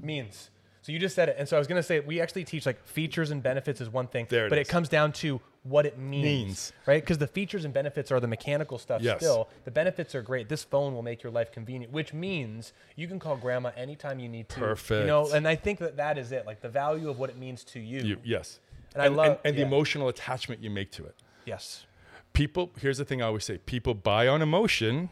[0.00, 0.50] Means
[0.84, 2.66] so you just said it, and so I was going to say we actually teach
[2.66, 4.68] like features and benefits is one thing, there it but is.
[4.68, 6.72] it comes down to what it means, means.
[6.84, 7.00] right?
[7.02, 9.16] Because the features and benefits are the mechanical stuff yes.
[9.16, 9.48] still.
[9.64, 10.50] The benefits are great.
[10.50, 14.28] This phone will make your life convenient, which means you can call grandma anytime you
[14.28, 14.60] need to.
[14.60, 15.00] Perfect.
[15.00, 16.44] You know, and I think that that is it.
[16.44, 18.00] Like the value of what it means to you.
[18.00, 18.60] you yes.
[18.92, 19.62] And, I love and, and yeah.
[19.62, 21.14] the emotional attachment you make to it.
[21.46, 21.86] Yes.
[22.34, 25.08] People, here's the thing I always say: people buy on emotion,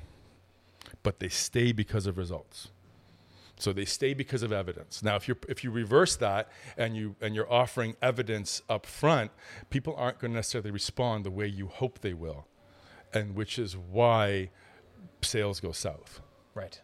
[1.03, 2.69] but they stay because of results.
[3.63, 5.05] So they stay because of evidence.
[5.05, 9.31] Now, if you if you reverse that and you and you're offering evidence up front,
[9.71, 12.49] people aren't going to necessarily respond the way you hope they will,
[13.15, 14.51] and which is why
[15.23, 16.21] sales go south.
[16.55, 16.81] Right.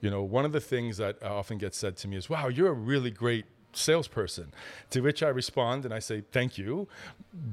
[0.00, 2.48] You know, one of the things that uh, often gets said to me is, "Wow,
[2.48, 4.52] you're a really great salesperson."
[4.90, 6.88] To which I respond and I say, "Thank you,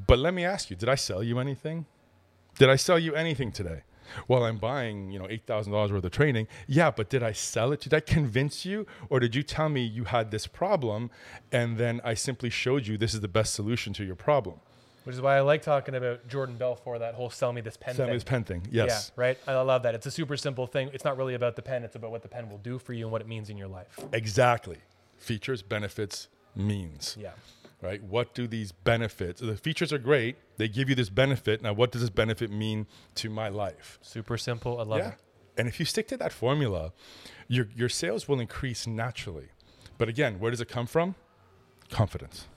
[0.08, 1.86] but let me ask you: Did I sell you anything?
[2.58, 3.84] Did I sell you anything today?"
[4.28, 6.48] Well, I'm buying, you know, eight thousand dollars worth of training.
[6.68, 7.82] Yeah, but did I sell it?
[7.82, 11.12] Did I convince you, or did you tell me you had this problem,
[11.52, 14.60] and then I simply showed you this is the best solution to your problem?
[15.06, 17.96] Which is why I like talking about Jordan Belfort, that whole sell me this pen
[17.96, 18.12] sell thing.
[18.12, 18.68] me this pen thing.
[18.70, 19.12] Yes.
[19.18, 19.38] Yeah, right.
[19.48, 19.96] I love that.
[19.96, 20.92] It's a super simple thing.
[20.94, 21.84] It's not really about the pen.
[21.84, 23.70] It's about what the pen will do for you and what it means in your
[23.70, 23.98] life.
[24.14, 24.78] Exactly.
[25.18, 27.18] Features, benefits, means.
[27.20, 27.32] Yeah.
[27.82, 28.04] Right.
[28.04, 29.40] What do these benefits?
[29.40, 30.36] The features are great.
[30.58, 31.62] They give you this benefit.
[31.62, 34.00] Now, what does this benefit mean to my life?
[34.02, 34.80] Super simple.
[34.80, 35.08] I love yeah.
[35.10, 35.16] it.
[35.58, 36.92] And if you stick to that formula,
[37.48, 39.50] your your sales will increase naturally.
[39.98, 41.16] But again, where does it come from?
[41.90, 42.48] Confidence.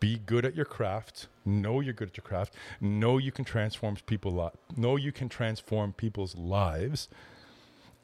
[0.00, 1.28] Be good at your craft.
[1.44, 2.54] Know you're good at your craft.
[2.80, 4.32] Know you can transform people.
[4.32, 7.08] Li- know you can transform people's lives,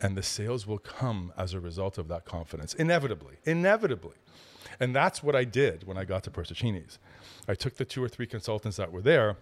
[0.00, 2.74] and the sales will come as a result of that confidence.
[2.74, 4.16] Inevitably, inevitably.
[4.78, 6.98] And that's what I did when I got to Persicini's.
[7.48, 9.36] I took the two or three consultants that were there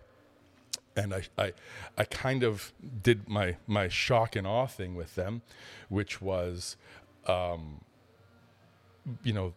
[0.96, 1.52] and I, I,
[1.98, 5.42] I kind of did my, my shock and awe thing with them,
[5.88, 6.76] which was,
[7.26, 7.80] um,
[9.22, 9.52] you know,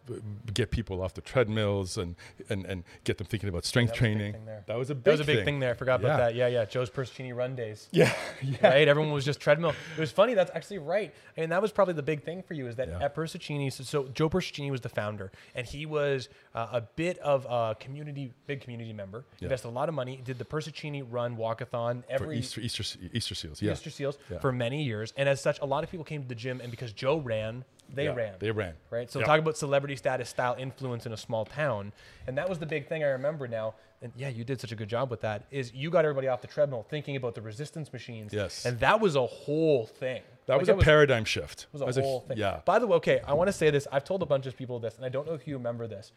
[0.52, 2.16] get people off the treadmills and,
[2.50, 4.32] and, and get them thinking about strength That was a big training.
[4.34, 4.44] thing.
[4.66, 5.44] That was a big That was a big thing.
[5.44, 5.70] thing there.
[5.70, 6.06] I forgot Yeah.
[6.06, 6.34] about that.
[6.34, 6.64] Yeah, yeah.
[6.66, 7.88] Joe's Persicini run days.
[7.92, 8.68] Yeah, yeah.
[8.68, 8.86] Right?
[8.88, 9.74] Everyone was just treadmill.
[9.96, 10.34] It was funny.
[10.34, 11.14] That's actually right.
[11.36, 13.02] And that was probably the big thing for you is that Yeah.
[13.04, 17.18] at Persicini, so, so Joe Persicini was the founder, and he was uh, a bit
[17.18, 19.24] of a community, big community member.
[19.38, 19.46] Yeah.
[19.46, 20.20] Invested a lot of money.
[20.24, 23.62] Did the Persicini run walkathon For every Easter, Easter, Easter seals.
[23.62, 23.72] Yeah.
[23.72, 25.12] Easter Seals for many years.
[25.16, 27.64] And as such, a lot of people came to the gym, and because Joe ran,
[27.94, 28.34] they Yeah, ran.
[28.38, 28.74] They ran.
[28.90, 29.10] right?
[29.10, 31.92] So talk about celebrity status, style, influence in a small town,
[32.26, 33.74] and that was the big thing I remember now.
[34.00, 35.44] And yeah, you did such a good job with that.
[35.50, 38.32] Is you got everybody off the treadmill thinking about the resistance machines.
[38.32, 38.64] Yes.
[38.64, 40.22] and that was a whole thing.
[40.46, 41.66] That Like, was a paradigm shift.
[41.72, 42.38] was a That whole thing.
[42.38, 42.60] Yeah.
[42.64, 43.86] By the way, okay, I want to say this.
[43.90, 46.12] I've told a bunch of people this, and I don't know if you remember this.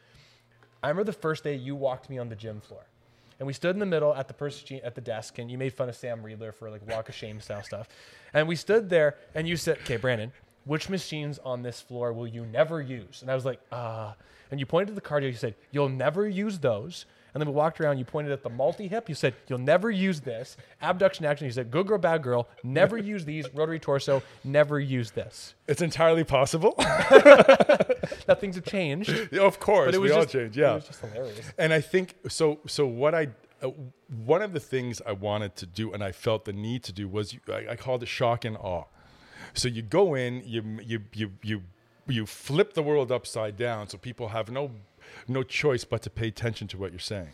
[0.84, 2.84] I remember the first day you walked me on the gym floor.
[3.40, 5.74] And we stood in the middle at the person at the desk, and you made
[5.74, 7.88] fun of Sam Riedler for like walk of shame style stuff.
[8.36, 10.32] And we stood there, and you said, "Okay, Brandon,
[10.66, 14.16] which machines on this floor will you never use?" And I was like, "Ah."
[14.52, 15.28] And you pointed to the cardio.
[15.28, 17.98] You said, "You'll never use those." And then we walked around.
[17.98, 19.08] You pointed at the multi hip.
[19.08, 21.46] You said, "You'll never use this." Abduction action.
[21.46, 22.50] You said, "Good girl, bad girl.
[22.64, 24.22] Never use these." Rotary torso.
[24.44, 25.56] Never use this.
[25.68, 26.76] It's entirely possible.
[28.28, 29.30] Now things have changed.
[29.32, 29.88] Yeah, of course.
[29.88, 30.58] But it was we all just, change.
[30.58, 31.52] It was just hilarious.
[31.58, 32.60] and I think so.
[32.68, 33.30] So what I,
[33.62, 33.70] uh,
[34.26, 37.08] one of the things I wanted to do, and I felt the need to do,
[37.08, 38.86] was I, I called it shock and awe.
[39.54, 41.62] So you go in, you you you you
[42.08, 44.72] you flip the world upside down so people have no
[45.28, 47.30] no choice but to pay attention to what you're saying.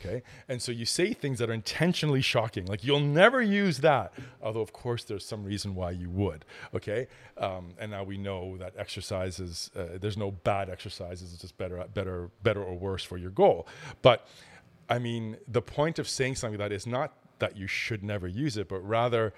[0.00, 0.22] Okay.
[0.48, 2.66] And so you say things that are intentionally shocking.
[2.66, 4.12] Like you'll never use that.
[4.42, 6.44] Although, of course, there's some reason why you would.
[6.74, 7.06] Okay.
[7.38, 11.32] Um, and now we know that exercises, uh, there's no bad exercises.
[11.32, 13.66] It's just better, better, better or worse for your goal.
[14.02, 14.28] But
[14.88, 18.28] I mean, the point of saying something like that is not that you should never
[18.28, 19.32] use it, but rather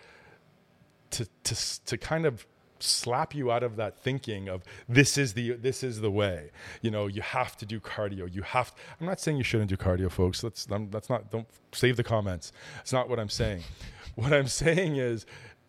[1.11, 2.47] to, to, to kind of
[2.81, 6.51] slap you out of that thinking of this is the this is the way.
[6.83, 8.33] You know you have to do cardio.
[8.33, 10.41] You have i'm not saying you shouldn't do cardio folks.
[10.41, 12.53] That's that's not don't save the comments.
[12.81, 13.63] It's not what i'm saying.
[14.15, 15.27] What i'm saying is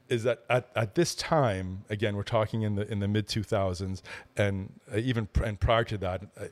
[0.07, 4.01] is that at, at this time again we're talking in the in the mid 2000s
[4.37, 6.45] and uh, even pr- and prior to that uh,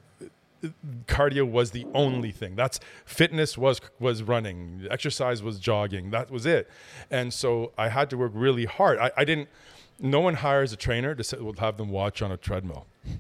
[1.08, 2.56] cardio was the only thing.
[2.56, 6.70] That's fitness was was running exercise was jogging that was it.
[7.12, 9.00] And so i had to work really hard.
[9.00, 9.50] I, I didn't
[10.00, 12.86] no one hires a trainer to sit, will have them watch on a treadmill.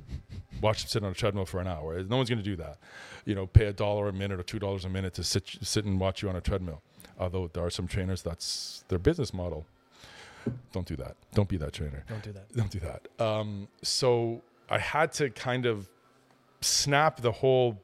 [0.61, 2.01] Watch them sit on a treadmill for an hour.
[2.03, 2.79] No one's going to do that.
[3.25, 5.85] You know pay a dollar a minute or two dollars a minute to sit sit
[5.85, 6.81] and watch you on a treadmill.
[7.19, 9.65] Although there are some trainers that's their business model.
[10.71, 11.15] Don't do that.
[11.33, 12.03] Don't be that trainer.
[12.07, 12.55] Don't do that.
[12.55, 13.23] Don't do that.
[13.23, 15.87] Um, so i had to kind of
[16.61, 17.81] snap the whole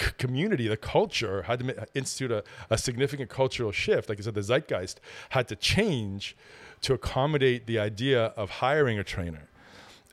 [0.00, 4.08] c- community, the culture had to institute a, a significant cultural shift.
[4.08, 6.36] Like I said, the zeitgeist had to change
[6.82, 9.48] to accommodate the idea of hiring a trainer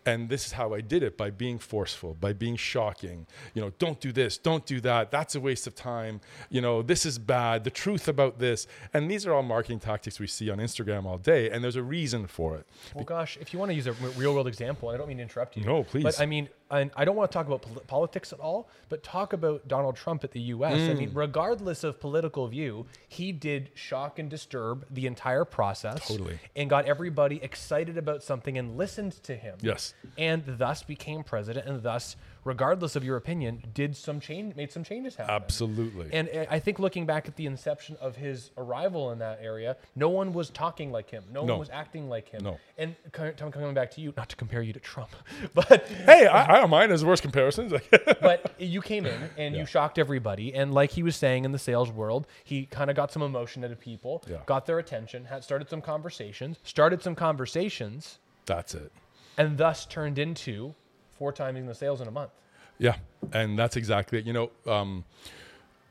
[0.06, 3.26] and this is how I did it by being forceful, by being shocking.
[3.54, 5.12] You know, don't do this, don't do that.
[5.12, 6.22] That's a waste of time.
[6.50, 7.64] You know, this is bad.
[7.64, 11.18] The truth about this, and these are all marketing tactics we see on Instagram all
[11.18, 12.68] day, and there's a reason for it.
[12.94, 15.24] Well, gosh, if you want to use a real world example, I don't mean to
[15.24, 15.64] interrupt you.
[15.64, 16.04] No, please.
[16.04, 19.04] But I mean, and I don't want to talk about pol- politics at all, but
[19.04, 20.78] talk about Donald Trump at the U.S.
[20.78, 20.90] Mm.
[20.90, 26.08] I mean, regardless of political view, he did shock and disturb the entire process.
[26.08, 26.40] Totally.
[26.56, 29.58] And got everybody excited about something and listened to him.
[29.62, 29.94] Yes.
[30.18, 34.84] And thus became president, and thus regardless of your opinion, did some change, made some
[34.84, 35.34] changes happen.
[35.34, 36.10] Absolutely.
[36.12, 39.78] And uh, I think looking back at the inception of his arrival in that area,
[39.96, 41.24] no one was talking like him.
[41.32, 41.54] No, no.
[41.54, 42.44] one was acting like him.
[42.44, 42.60] No.
[42.78, 45.12] And coming back to you, not to compare you to Trump,
[45.54, 47.74] but hey, I, I don't mind his worst comparisons.
[48.22, 49.62] but you came in and yeah.
[49.62, 52.96] you shocked everybody, and like he was saying in the sales world, he kind of
[52.96, 54.38] got some emotion out of people, yeah.
[54.46, 58.20] got their attention, had started some conversations, started some conversations.
[58.46, 58.92] That's it.
[59.38, 60.76] And thus turned into
[61.18, 62.32] four timing the sales in a month.
[62.78, 62.96] Yeah,
[63.32, 64.26] and that's exactly it.
[64.26, 65.06] You know, um,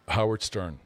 [0.08, 0.78] Howard Stern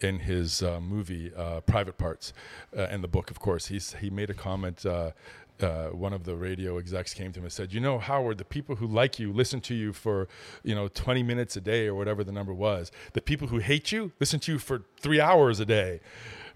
[0.00, 2.32] in his uh, movie uh, Private Parts
[2.76, 4.84] uh, and the book, of course, he's he made a comment.
[4.84, 5.12] Uh,
[5.60, 8.44] uh, one of the radio execs came to him and said, "You know, Howard, the
[8.44, 10.26] people who like you listen to you for,
[10.64, 12.90] you know, 20 minutes a day or whatever the number was.
[13.12, 16.00] The people who hate you listen to you for three hours a day,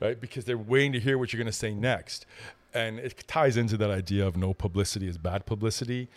[0.00, 0.20] right?
[0.20, 2.26] Because they're waiting to hear what you're going to say next."
[2.74, 6.08] And it ties into that idea of no publicity is bad publicity.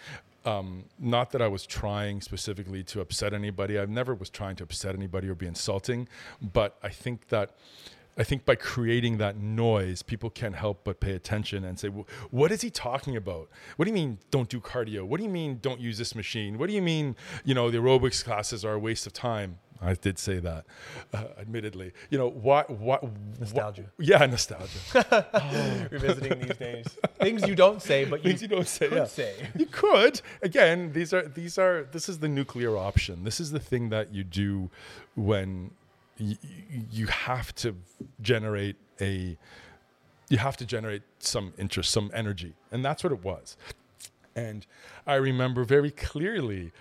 [0.44, 3.78] Um, not that I was trying specifically to upset anybody.
[3.80, 6.08] I never was trying to upset anybody or be insulting,
[6.42, 7.52] but I think that
[8.18, 12.52] I think by creating that noise, people can't help but pay attention and say, "What
[12.52, 13.50] is he talking about?
[13.78, 15.04] What do you mean don't do cardio?
[15.06, 16.58] What do you mean don't use this machine?
[16.58, 19.96] What do you mean you know the aerobics classes are a waste of time?" I
[19.96, 20.66] did say that,
[21.14, 21.92] uh, admittedly.
[22.12, 22.70] You know what?
[22.70, 23.04] What
[23.40, 23.86] nostalgia?
[23.98, 24.80] yeah, nostalgia.
[25.34, 25.88] oh.
[25.92, 26.86] Revisiting these days,
[27.20, 28.90] things you don't say, but you you don't say.
[28.90, 29.06] Could yeah.
[29.06, 29.34] say.
[29.58, 30.22] You could.
[30.42, 31.88] Again, these are these are.
[31.92, 33.24] This is the nuclear option.
[33.24, 34.70] This is the thing that you do
[35.16, 35.72] when
[36.20, 36.38] y-
[36.92, 37.76] you have to
[38.22, 39.38] generate a.
[40.30, 43.58] You have to generate some interest, some energy, and that's what it was.
[44.36, 44.66] And
[45.06, 46.72] I remember very clearly,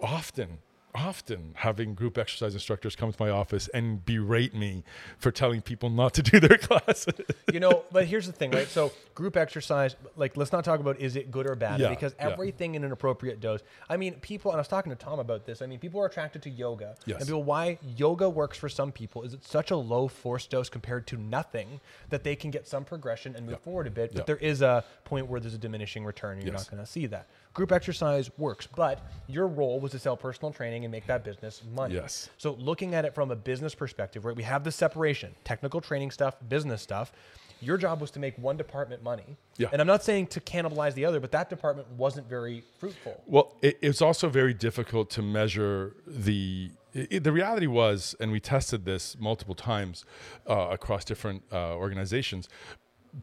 [0.00, 0.58] often
[0.98, 4.82] often having group exercise instructors come to my office and berate me
[5.18, 7.14] for telling people not to do their classes.
[7.52, 8.66] you know, but here's the thing, right?
[8.66, 12.14] So group exercise, like let's not talk about is it good or bad yeah, because
[12.18, 12.78] everything yeah.
[12.78, 13.60] in an appropriate dose.
[13.88, 15.62] I mean, people, and I was talking to Tom about this.
[15.62, 16.96] I mean, people are attracted to yoga.
[17.06, 17.18] Yes.
[17.18, 20.68] And people, why yoga works for some people is it's such a low force dose
[20.68, 21.80] compared to nothing
[22.10, 23.64] that they can get some progression and move yeah.
[23.64, 24.14] forward a bit.
[24.14, 26.64] But there is a point where there's a diminishing return and you're yes.
[26.64, 30.52] not going to see that group exercise works, but your role was to sell personal
[30.52, 31.94] training and make that business money.
[31.94, 32.30] Yes.
[32.38, 36.10] So looking at it from a business perspective, right, we have the separation, technical training
[36.10, 37.12] stuff, business stuff.
[37.60, 39.36] Your job was to make one department money.
[39.56, 39.68] Yeah.
[39.72, 43.20] And I'm not saying to cannibalize the other, but that department wasn't very fruitful.
[43.26, 48.40] Well, it, it's also very difficult to measure the it, the reality was, and we
[48.40, 50.04] tested this multiple times
[50.48, 52.48] uh, across different uh, organizations,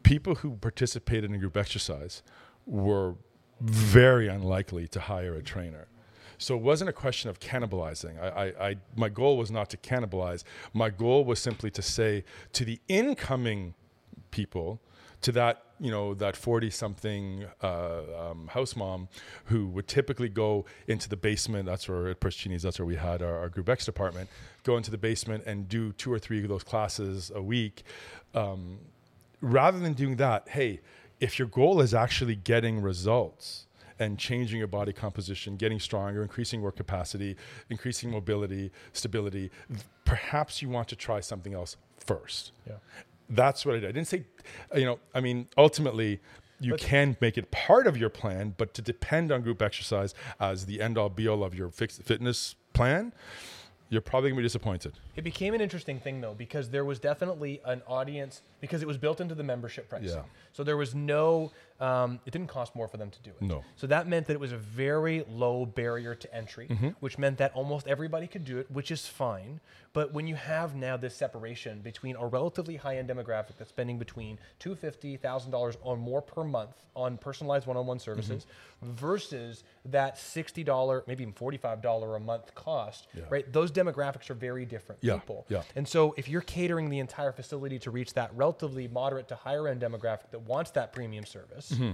[0.02, 2.22] people who participated in group exercise
[2.66, 3.14] were
[3.60, 5.88] very unlikely to hire a trainer.
[6.38, 8.20] So it wasn't a question of cannibalizing.
[8.20, 10.44] I, I, I, my goal was not to cannibalize.
[10.74, 13.74] My goal was simply to say to the incoming
[14.30, 14.80] people,
[15.22, 19.08] to that you know that 40 something uh, um, house mom
[19.46, 23.22] who would typically go into the basement that's where at Persicini's that's where we had
[23.22, 24.28] our, our group X department
[24.62, 27.82] go into the basement and do two or three of those classes a week
[28.34, 28.78] um,
[29.40, 30.80] rather than doing that hey
[31.20, 33.66] if your goal is actually getting results
[33.98, 37.36] and changing your body composition, getting stronger, increasing work capacity,
[37.70, 39.50] increasing mobility, stability,
[40.04, 42.52] perhaps you want to try something else first.
[42.66, 42.74] Yeah.
[43.30, 43.88] That's what I did.
[43.88, 44.24] I didn't say,
[44.74, 46.20] you know, I mean, ultimately,
[46.60, 50.14] you But- can make it part of your plan, but to depend on group exercise
[50.38, 53.12] as the end all be all of your fitness plan,
[53.88, 54.94] you're probably gonna be disappointed.
[55.14, 58.98] It became an interesting thing though because there was definitely an audience because it was
[58.98, 60.04] built into the membership price.
[60.04, 60.22] Yeah.
[60.52, 63.42] So there was no, um, it didn't cost more for them to do it.
[63.42, 63.62] No.
[63.76, 66.88] So that meant that it was a very low barrier to entry, Mm-hmm.
[67.00, 69.60] which meant that almost everybody could do it, which is fine.
[69.92, 74.38] But when you have now this separation between a relatively high-end demographic that's spending between
[74.58, 78.46] two fifty thousand dollars or more per month on personalized one-on-one services
[78.84, 78.92] Mm-hmm.
[78.92, 83.22] versus that sixty dollar, maybe even forty-five dollar a month cost, Yeah.
[83.30, 83.50] right?
[83.52, 85.46] Those demographics are very different Yeah, people.
[85.48, 85.62] yeah.
[85.74, 89.66] And so if you're catering the entire facility to reach that relatively moderate to higher
[89.68, 91.92] end demographic that wants that premium service, Mm-hmm.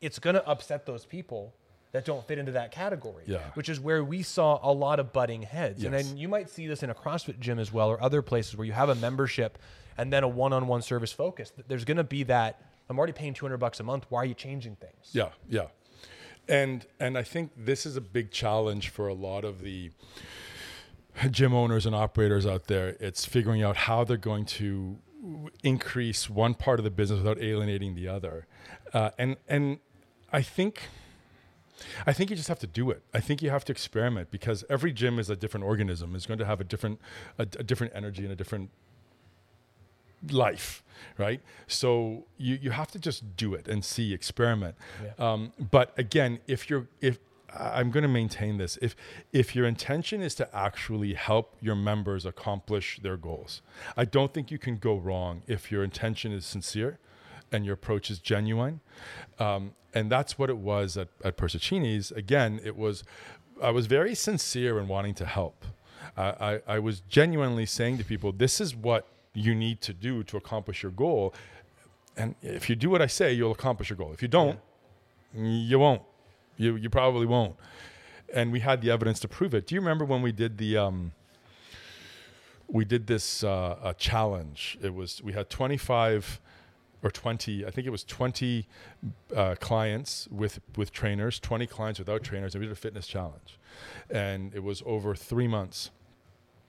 [0.00, 1.54] it's going to upset those people
[1.92, 3.24] that don't fit into that category.
[3.26, 3.40] Yeah.
[3.54, 5.84] Which is where we saw a lot of butting heads.
[5.84, 8.56] And then you might see this in a CrossFit gym as well or other places
[8.56, 9.58] where you have a membership
[9.98, 11.52] and then a one-on-one service focus.
[11.68, 14.06] There's going to be that I'm already paying 200 bucks a month.
[14.08, 15.10] Why are you changing things?
[15.12, 15.66] Yeah, yeah.
[16.48, 19.92] And and I think this is a big challenge for a lot of the
[21.30, 22.96] gym owners and operators out there.
[23.00, 24.98] It's figuring out how they're going to
[25.62, 28.46] increase one part of the business without alienating the other.
[28.92, 29.78] Uh, and and
[30.32, 30.82] I think
[32.06, 33.02] I think you just have to do it.
[33.12, 36.14] I think you have to experiment because every gym is a different organism.
[36.14, 37.00] Is going to have a different
[37.38, 38.70] a, a different energy and a different
[40.30, 40.82] life,
[41.18, 41.40] right?
[41.66, 44.76] So you you have to just do it and see, experiment.
[45.02, 45.32] Yeah.
[45.32, 47.18] Um, but again, if you're if
[47.54, 48.96] I'm going to maintain this, if
[49.32, 53.62] if your intention is to actually help your members accomplish their goals,
[53.96, 56.98] I don't think you can go wrong if your intention is sincere
[57.52, 58.80] and your approach is genuine.
[59.38, 62.10] Um, and that's what it was at, at Persicini's.
[62.10, 63.04] Again, it was,
[63.62, 65.64] I was very sincere in wanting to help.
[66.16, 70.22] I, I, I was genuinely saying to people, this is what you need to do
[70.24, 71.34] to accomplish your goal.
[72.16, 74.12] And if you do what I say, you'll accomplish your goal.
[74.12, 74.58] If you don't,
[75.34, 76.02] you won't.
[76.56, 77.56] You, you probably won't.
[78.34, 79.66] And we had the evidence to prove it.
[79.66, 81.12] Do you remember when we did the, um,
[82.72, 84.78] we did this uh, a challenge.
[84.82, 86.40] It was we had 25
[87.02, 87.66] or 20.
[87.66, 88.66] I think it was 20
[89.34, 93.58] uh, clients with with trainers, 20 clients without trainers, and we did a fitness challenge,
[94.10, 95.90] and it was over three months.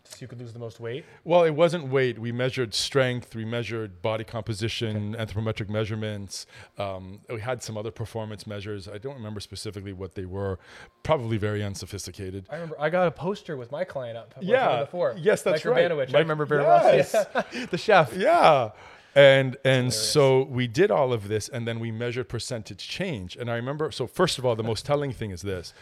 [0.05, 1.05] So you could lose the most weight.
[1.23, 2.19] Well, it wasn't weight.
[2.19, 3.33] We measured strength.
[3.35, 6.45] We measured body composition, anthropometric measurements.
[6.77, 8.87] Um, we had some other performance measures.
[8.89, 10.59] I don't remember specifically what they were.
[11.03, 12.45] Probably very unsophisticated.
[12.49, 14.35] I remember I got a poster with my client up.
[14.41, 14.81] Yeah.
[14.81, 15.15] Before.
[15.17, 15.89] Yes, that's Mike right.
[15.89, 16.13] Urbanowicz.
[16.13, 17.13] I remember very Yes.
[17.13, 17.45] well.
[17.71, 18.13] The chef.
[18.15, 18.71] Yeah.
[19.15, 23.35] And and so we did all of this, and then we measured percentage change.
[23.35, 23.91] And I remember.
[23.91, 25.73] So first of all, the most telling thing is this: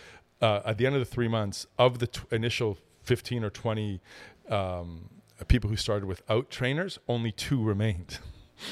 [0.41, 4.01] uh, at the end of the three months, of the t- initial fifteen or twenty
[4.49, 5.09] um,
[5.47, 8.19] people who started without trainers, only two remained.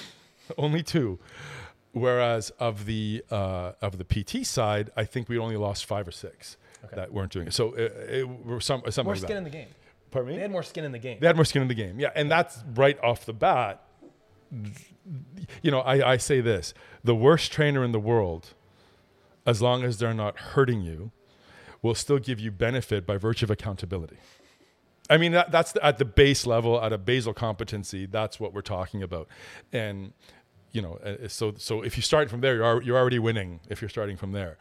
[0.58, 1.20] only two.
[1.92, 6.12] Whereas of the uh, of the PT side, I think we only lost five or
[6.12, 6.96] six Okay.
[6.96, 7.54] that weren't doing it.
[7.54, 9.38] So it, it were some something More like skin that.
[9.40, 9.68] in the game.
[10.12, 10.36] Pardon me?
[10.38, 11.18] They had more skin in the game.
[11.20, 12.00] They had more skin in the game.
[12.00, 12.12] Yeah.
[12.16, 13.84] And that's right off the bat.
[15.62, 16.74] You know, I, I say this
[17.04, 18.54] the worst trainer in the world,
[19.46, 21.12] as long as they're not hurting you,
[21.82, 24.18] will still give you benefit by virtue of accountability.
[25.10, 28.54] I mean, that, that's the, at the base level, at a basal competency, that's what
[28.54, 29.28] we're talking about.
[29.74, 30.14] And,
[30.72, 33.82] you know, uh, so so if you start from there, you're, you're already winning if
[33.82, 34.58] you're starting from there.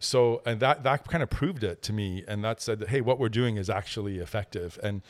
[0.00, 2.24] So, and that, that kind of proved it to me.
[2.26, 4.78] And that said that, hey, what we're doing is actually effective.
[4.82, 5.02] And,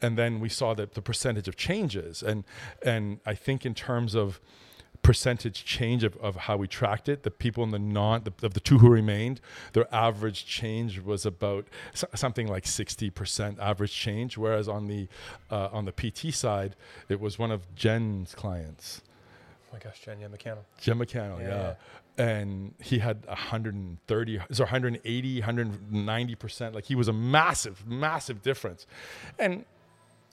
[0.00, 2.22] and then we saw that the percentage of changes.
[2.22, 2.42] And,
[2.82, 4.40] and I think in terms of,
[5.02, 7.24] percentage change of, of how we tracked it.
[7.24, 9.40] The people in the non the, of the two who remained,
[9.72, 14.38] their average change was about so- something like sixty percent average change.
[14.38, 15.08] Whereas on the
[15.50, 16.76] uh, on the PT side,
[17.08, 19.02] it was one of Jen's clients,
[19.72, 20.64] my gosh, Jen, yeah, McCannell.
[20.80, 21.74] Jim McCannell, Yeah, yeah.
[22.24, 26.74] And he had 130, so 180, 190 percent.
[26.74, 28.86] Like he was a massive, massive difference,
[29.38, 29.64] and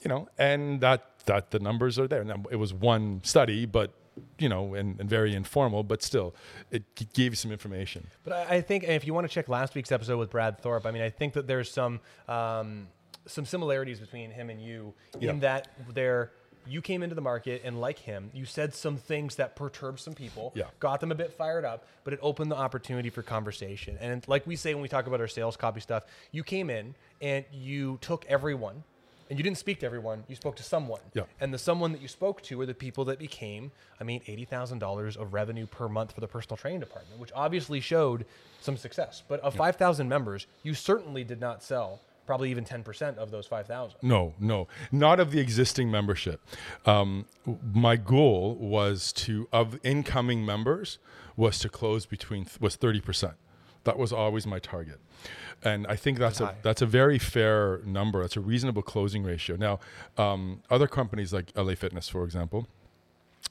[0.01, 2.23] you know, and that that the numbers are there.
[2.23, 3.93] Now it was one study, but
[4.37, 6.35] you know, and, and very informal, but still,
[6.71, 8.07] it g- gave you some information.
[8.25, 10.85] But I, I think if you want to check last week's episode with Brad Thorpe,
[10.85, 12.89] I mean, I think that there's some um,
[13.25, 15.29] some similarities between him and you Yeah.
[15.31, 16.31] in that they're
[16.67, 20.13] you came into the market and like him, you said some things that perturbed some
[20.13, 20.65] people, Yeah.
[20.79, 23.97] got them a bit fired up, but it opened the opportunity for conversation.
[23.99, 26.95] And like we say when we talk about our sales copy stuff, you came in
[27.21, 28.83] and you took everyone
[29.29, 31.01] and you didn't speak to everyone, you spoke to someone.
[31.13, 31.23] Yeah.
[31.39, 35.15] And the someone that you spoke to were the people that became, I mean, $80,000
[35.17, 38.25] of revenue per month for the personal training department, which obviously showed
[38.59, 39.21] some success.
[39.27, 41.99] But of 5,000 members, you certainly did not sell
[42.29, 43.97] probably even 10% of those 5,000.
[44.03, 46.39] No, no, not of the existing membership.
[46.85, 47.25] Um,
[47.73, 50.99] my goal was to of incoming members
[51.35, 53.33] was to close between was thirty percent.
[53.85, 54.99] That was always my target,
[55.63, 56.55] and I think that's a high.
[56.61, 58.21] that's a very fair number.
[58.21, 59.55] That's a reasonable closing ratio.
[59.55, 59.79] Now,
[60.17, 62.67] um, other companies like LA Fitness, for example,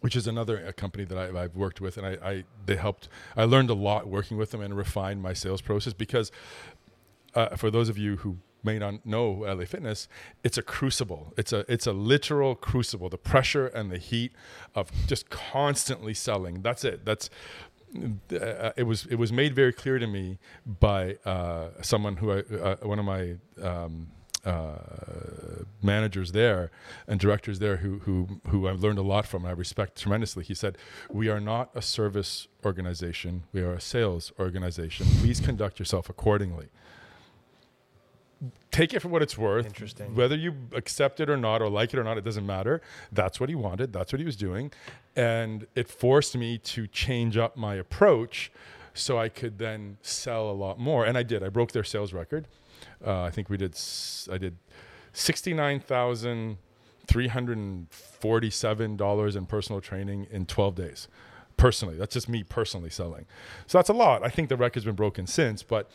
[0.03, 3.09] which is another uh, company that I, I've worked with, and I, I they helped.
[3.37, 6.31] I learned a lot working with them and refined my sales process because
[7.35, 10.09] uh, for those of you who may not know LA Fitness,
[10.43, 11.33] it's a crucible.
[11.37, 13.09] It's a it's a literal crucible.
[13.09, 14.33] The pressure and the heat
[14.75, 16.63] of just constantly selling.
[16.63, 17.05] That's it.
[17.05, 17.31] That's
[17.97, 22.39] uh, it was it was made very clear to me by uh, someone who I,
[22.39, 24.09] uh, one of my um,
[24.45, 26.71] uh, managers there
[27.07, 30.45] and directors there who who who I've learned a lot from and I respect tremendously.
[30.45, 30.77] He said,
[31.11, 33.45] "We are not a service organization.
[33.53, 35.07] We are a sales organization.
[35.21, 36.69] Please conduct yourself accordingly."
[38.70, 39.66] Take it for what it's worth.
[39.66, 40.14] Interesting.
[40.14, 42.80] Whether you accept it or not, or like it or not, it doesn't matter.
[43.11, 43.93] That's what he wanted.
[43.93, 44.70] That's what he was doing,
[45.16, 48.53] and it forced me to change up my approach
[48.95, 51.05] so I could then sell a lot more.
[51.05, 51.43] And I did.
[51.43, 52.47] I broke their sales record.
[53.05, 53.76] Uh, I think we did.
[54.30, 54.57] I did
[55.12, 56.59] sixty nine thousand
[57.07, 61.09] three hundred and forty seven dollars in personal training in twelve days.
[61.57, 63.26] Personally, that's just me personally selling.
[63.66, 64.24] So that's a lot.
[64.24, 65.91] I think the record's been broken since, but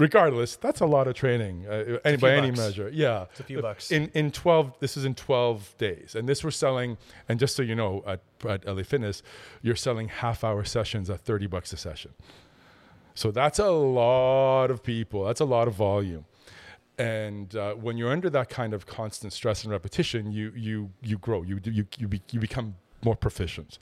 [0.00, 2.90] regardless, that's a lot of training uh, any, by any measure.
[2.92, 3.92] Yeah, It's a few bucks.
[3.92, 6.14] in in 12 this is in 12 days.
[6.16, 6.96] And this we're selling
[7.28, 9.22] and just so you know at, at la fitness
[9.62, 12.12] you're selling half hour sessions at 30 bucks a session.
[13.14, 15.24] So that's a lot of people.
[15.24, 16.24] That's a lot of volume.
[16.98, 21.18] And uh, when you're under that kind of constant stress and repetition you you you
[21.18, 21.42] grow.
[21.42, 23.78] You you you, be, you become more proficient.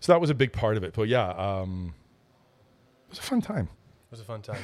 [0.00, 0.92] So that was a big part of it.
[0.94, 1.94] But yeah um,
[3.06, 3.68] it was a fun time.
[4.08, 4.62] It was a fun time.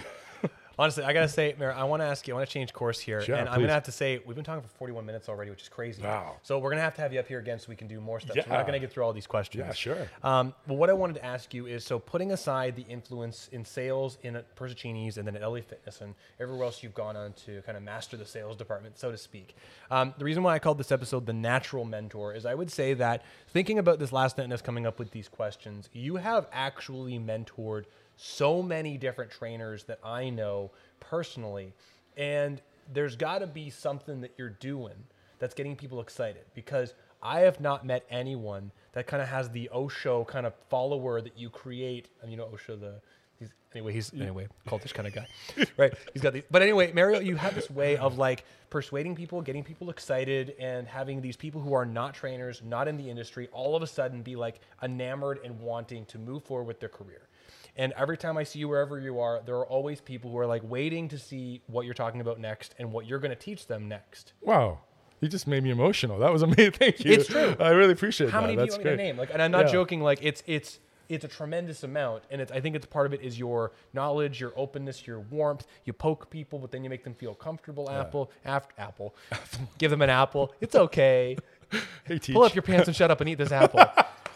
[0.82, 2.34] Honestly, I gotta say, Mario, I want to ask you.
[2.34, 4.44] I want to change course here, Sure, and I'm gonna have to say we've been
[4.44, 6.02] talking for 41 minutes already, which is crazy.
[6.02, 6.38] Wow.
[6.42, 8.18] So we're gonna have to have you up here again so we can do more
[8.18, 8.34] stuff.
[8.34, 9.62] So we're not gonna get through all these questions.
[9.64, 10.08] Yeah, sure.
[10.24, 13.64] Um, but what I wanted to ask you is, so putting aside the influence in
[13.64, 17.62] sales in Persicini's and then at LA Fitness and everywhere else you've gone on to
[17.62, 19.54] kind of master the sales department, so to speak.
[19.88, 22.94] Um, the reason why I called this episode the natural mentor is I would say
[22.94, 26.48] that thinking about this last night and us coming up with these questions, you have
[26.52, 27.84] actually mentored
[28.16, 31.72] so many different trainers that I know personally,
[32.16, 32.60] and
[32.92, 34.94] there's got to be something that you're doing
[35.38, 39.68] that's getting people excited because I have not met anyone that kind of has the
[39.70, 42.08] Osho kind of follower that you create.
[42.20, 43.00] And you know Osho, the
[43.38, 45.26] he's anyway, he's anyway cultish kind of guy,
[45.76, 45.92] right?
[46.12, 46.42] He's got these.
[46.50, 50.86] But anyway, Mario, you have this way of like persuading people, getting people excited, and
[50.86, 54.22] having these people who are not trainers, not in the industry, all of a sudden
[54.22, 57.28] be like enamored and wanting to move forward with their career.
[57.76, 60.46] And every time I see you wherever you are, there are always people who are
[60.46, 63.66] like waiting to see what you're talking about next and what you're going to teach
[63.66, 64.32] them next.
[64.42, 64.78] wow
[65.20, 67.54] you just made me emotional that was amazing thank you It's true.
[67.60, 68.30] i really appreciate it.
[68.30, 69.16] How that many do you That's want me to name?
[69.16, 69.72] Like, and I'm not Yeah.
[69.72, 70.00] joking.
[70.02, 73.20] Like, it's it's it's a tremendous amount, and it's I think it's part of it
[73.22, 75.66] is your knowledge, your openness, your warmth.
[75.84, 77.88] You poke people, but then you make them feel comfortable.
[77.90, 79.14] Apple, after apple,
[79.78, 80.52] give them an apple.
[80.60, 81.36] It's okay.
[82.04, 82.34] hey teach.
[82.34, 83.84] Pull up your pants and shut up and eat this apple,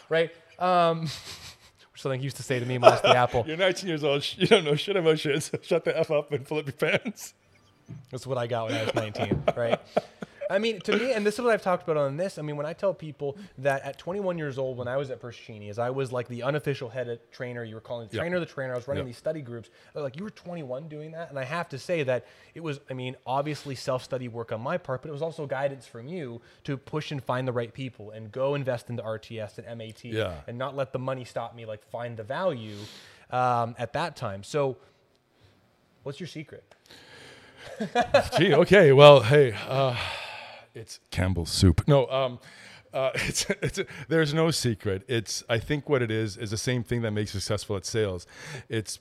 [0.09, 0.31] right?
[0.59, 1.07] Um,
[1.97, 3.43] which something he used to say to me minus the apple.
[3.47, 4.23] You're 19 years old.
[4.37, 5.41] You don't know shit about shit.
[5.41, 7.33] So shut the f up and pull up your pants.
[8.11, 9.79] That's what I got when I was 19, right?
[10.49, 12.37] I mean, to me, and this is what I've talked about on this.
[12.37, 15.21] I mean, when I tell people that at 21 years old, when I was at
[15.21, 18.21] Persicini, as I was like the unofficial head of trainer, you were calling the Yeah.
[18.21, 18.73] trainer the trainer.
[18.73, 19.07] I was running Yeah.
[19.07, 19.69] these study groups.
[19.93, 22.25] They're like, you were 21 doing that, and I have to say that
[22.55, 22.79] it was.
[22.89, 26.41] I mean, obviously self-study work on my part, but it was also guidance from you
[26.63, 30.33] to push and find the right people and go invest into RTS and MAT, Yeah.
[30.47, 31.65] and not let the money stop me.
[31.65, 32.77] Like find the value
[33.31, 34.43] um, at that time.
[34.43, 34.77] So,
[36.03, 36.63] what's your secret?
[38.37, 38.93] Gee, okay.
[38.93, 39.95] Well, hey, uh,
[40.77, 41.87] it's Campbell's soup.
[41.87, 42.39] No, um,
[42.93, 45.03] uh, it's, it's there's no secret.
[45.07, 48.25] It's I think what it is is the same thing that makes successful at sales.
[48.69, 48.99] It's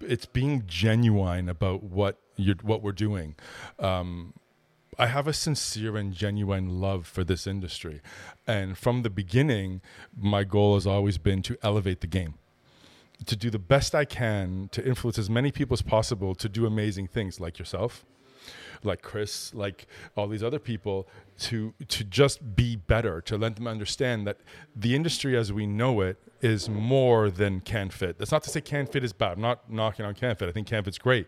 [0.00, 3.34] it's being genuine about what you what we're doing.
[3.78, 4.34] Um,
[5.00, 8.00] I have a sincere and genuine love for this industry,
[8.46, 9.80] and from the beginning,
[10.16, 12.34] my goal has always been to elevate the game
[13.26, 16.66] to do the best I can to influence as many people as possible to do
[16.66, 18.04] amazing things like yourself,
[18.82, 19.86] like Chris, like
[20.16, 21.06] all these other people,
[21.40, 24.38] to to just be better, to let them understand that
[24.74, 28.16] the industry as we know it is more than CanFit.
[28.18, 29.32] That's not to say CanFit is bad.
[29.32, 30.48] I'm not knocking on CanFit.
[30.48, 31.26] I think CanFit's great.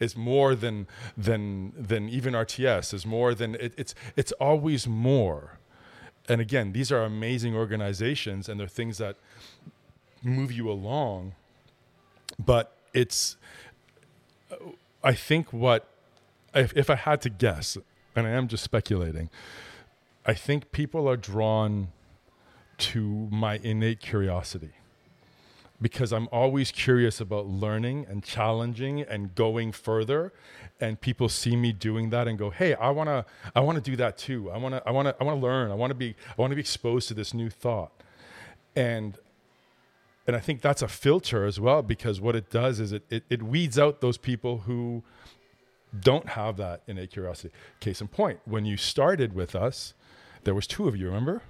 [0.00, 2.94] It's more than than than even RTS.
[2.94, 5.58] It's more than it, it's it's always more.
[6.28, 9.16] And again, these are amazing organizations, and they're things that
[10.22, 11.32] move you along.
[12.38, 13.36] But it's,
[15.02, 15.88] I think what,
[16.54, 17.76] if, if I had to guess,
[18.14, 19.30] and I am just speculating,
[20.26, 21.88] I think people are drawn
[22.78, 24.72] to my innate curiosity
[25.80, 30.32] because I'm always curious about learning and challenging and going further
[30.80, 33.24] and people see me doing that and go hey I want to
[33.54, 34.50] I want to do that too.
[34.50, 35.70] I want to I want to I want to learn.
[35.70, 37.92] I want to be I want to be exposed to this new thought.
[38.76, 39.16] And
[40.26, 43.24] and I think that's a filter as well because what it does is it, it,
[43.30, 45.02] it weeds out those people who
[45.98, 49.94] don't have that innate curiosity case in point when you started with us
[50.44, 51.42] there was two of you remember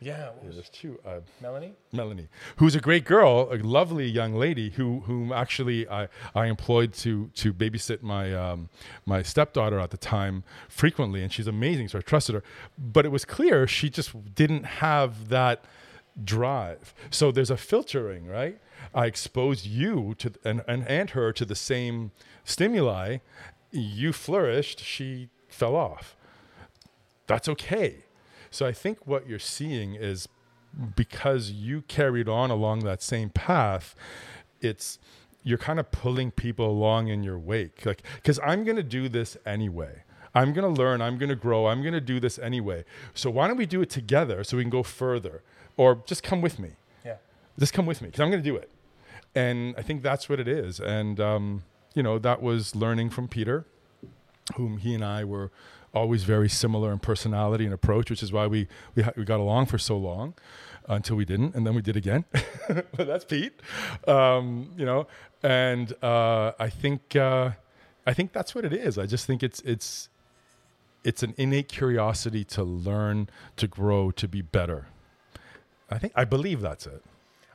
[0.00, 0.30] Yeah.
[0.44, 1.72] yeah, there's two uh, Melanie?
[1.92, 6.92] Melanie, who's a great girl, a lovely young lady who whom actually I, I employed
[7.04, 8.68] to to babysit my um,
[9.06, 12.44] my stepdaughter at the time frequently, and she's amazing, so I trusted her.
[12.78, 15.64] But it was clear she just didn't have that
[16.24, 16.94] drive.
[17.10, 18.58] So there's a filtering, right?
[18.94, 22.12] I exposed you to and and, and her to the same
[22.44, 23.18] stimuli.
[23.70, 26.16] You flourished, she fell off.
[27.26, 28.04] That's okay.
[28.50, 30.28] So I think what you're seeing is
[30.96, 33.94] because you carried on along that same path,
[34.60, 34.98] it's
[35.42, 37.86] you're kind of pulling people along in your wake.
[37.86, 40.02] Like, because I'm going to do this anyway.
[40.34, 41.00] I'm going to learn.
[41.00, 41.66] I'm going to grow.
[41.66, 42.84] I'm going to do this anyway.
[43.14, 45.42] So why don't we do it together so we can go further?
[45.76, 46.72] Or just come with me.
[47.58, 48.70] Just come with me because I'm going to do it.
[49.34, 50.80] And I think that's what it is.
[50.80, 53.66] And, um, you know, that was learning from Peter,
[54.56, 55.50] whom he and I were
[55.94, 59.40] always very similar in personality and approach, which is why we we, ha- we got
[59.40, 60.34] along for so long
[60.86, 62.24] until we didn't, and then we did again.
[62.68, 63.52] but that's Pete,
[64.06, 65.06] um, you know.
[65.42, 67.50] And uh, I think uh,
[68.06, 68.98] I think that's what it is.
[68.98, 70.08] I just think it's it's
[71.04, 74.86] it's an innate curiosity to learn, to grow, to be better.
[75.90, 77.02] I think I believe that's it.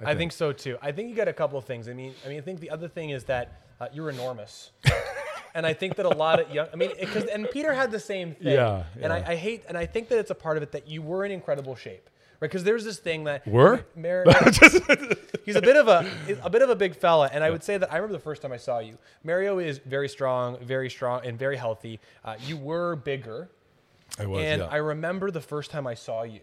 [0.05, 0.77] I think so too.
[0.81, 1.87] I think you got a couple of things.
[1.87, 4.71] I mean, I mean, I think the other thing is that uh, you're enormous,
[5.55, 6.67] and I think that a lot of young.
[6.71, 8.53] I mean, because and Peter had the same thing.
[8.53, 9.23] Yeah, And I.
[9.31, 11.31] I hate, and I think that it's a part of it that you were in
[11.31, 12.49] incredible shape, right?
[12.49, 13.85] Because there's this thing that Were?
[13.95, 14.25] Mar-
[15.45, 16.09] he's a bit of a
[16.43, 18.41] a bit of a big fella, and I would say that I remember the first
[18.41, 18.97] time I saw you.
[19.23, 21.99] Mario is very strong, very strong, and very healthy.
[22.23, 23.49] Uh, you were bigger,
[24.19, 24.43] I was.
[24.43, 24.67] and yeah.
[24.67, 26.41] I remember the first time I saw you.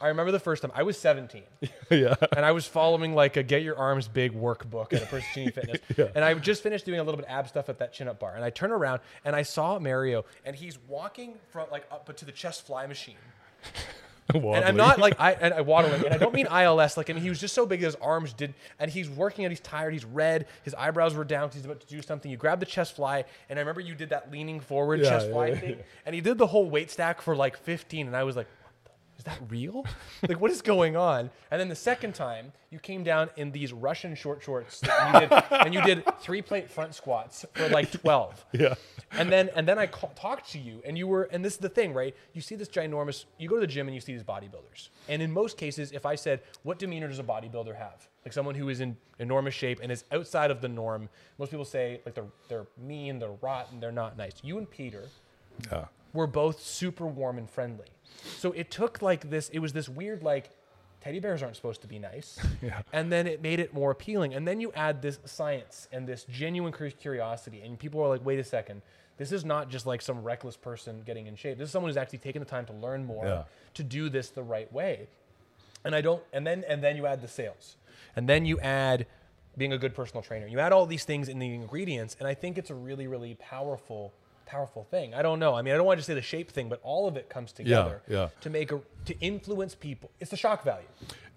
[0.00, 1.42] I remember the first time I was 17
[1.90, 2.14] yeah.
[2.36, 5.78] and I was following like a get your arms big workbook at a Pristine Fitness.
[5.96, 6.08] Yeah.
[6.14, 8.18] And I just finished doing a little bit of ab stuff at that chin up
[8.20, 8.34] bar.
[8.34, 12.16] And I turn around and I saw Mario and he's walking from like up but
[12.18, 13.16] to the chest fly machine.
[14.34, 16.96] And I'm not like I and I waddling, and I don't mean ILS.
[16.96, 19.44] Like I mean, he was just so big that his arms did, and he's working
[19.44, 19.92] and he's tired.
[19.92, 20.46] He's red.
[20.64, 21.46] His eyebrows were down.
[21.48, 22.28] 'cause He's about to do something.
[22.28, 25.30] You grab the chest fly, and I remember you did that leaning forward Yeah, chest
[25.30, 28.24] fly yeah, thing, and he did the whole weight stack for like 15, and I
[28.24, 28.48] was like,
[29.18, 29.84] is that real?
[30.28, 31.30] like, what is going on?
[31.50, 35.32] And then the second time, you came down in these Russian short shorts, you did,
[35.50, 38.44] and you did three plate front squats for like 12.
[38.52, 38.74] Yeah.
[39.12, 41.58] And then, and then I call, talked to you, and you were, and this is
[41.58, 42.14] the thing, right?
[42.34, 43.24] You see this ginormous.
[43.38, 46.04] You go to the gym and you see these bodybuilders, and in most cases, if
[46.04, 49.78] I said, "What demeanor does a bodybuilder have?" Like someone who is in enormous shape
[49.82, 51.08] and is outside of the norm,
[51.38, 54.32] most people say like they're they're mean, they're rotten, they're not nice.
[54.42, 55.04] You and Peter,
[55.70, 55.84] Yeah.
[56.12, 57.86] were both super warm and friendly.
[58.38, 60.50] So it took like this, it was this weird like
[61.00, 62.38] teddy bears aren't supposed to be nice.
[62.62, 62.82] Yeah.
[62.92, 64.34] And then it made it more appealing.
[64.34, 68.38] And then you add this science and this genuine curiosity and people are like, "Wait
[68.38, 68.82] a second.
[69.18, 71.58] This is not just like some reckless person getting in shape.
[71.58, 73.42] This is someone who's actually taken the time to learn more Yeah.
[73.74, 75.08] to do this the right way."
[75.84, 77.76] And I don't and then and then you add the sales.
[78.16, 79.06] And then you add
[79.56, 80.46] being a good personal trainer.
[80.46, 83.34] You add all these things in the ingredients and I think it's a really really
[83.36, 84.12] powerful
[84.46, 85.14] powerful thing.
[85.14, 85.54] I don't know.
[85.54, 87.52] I mean, I don't want to say the shape thing, but all of it comes
[87.52, 88.28] together yeah.
[88.40, 90.10] to make a to influence people.
[90.20, 90.86] It's the shock value.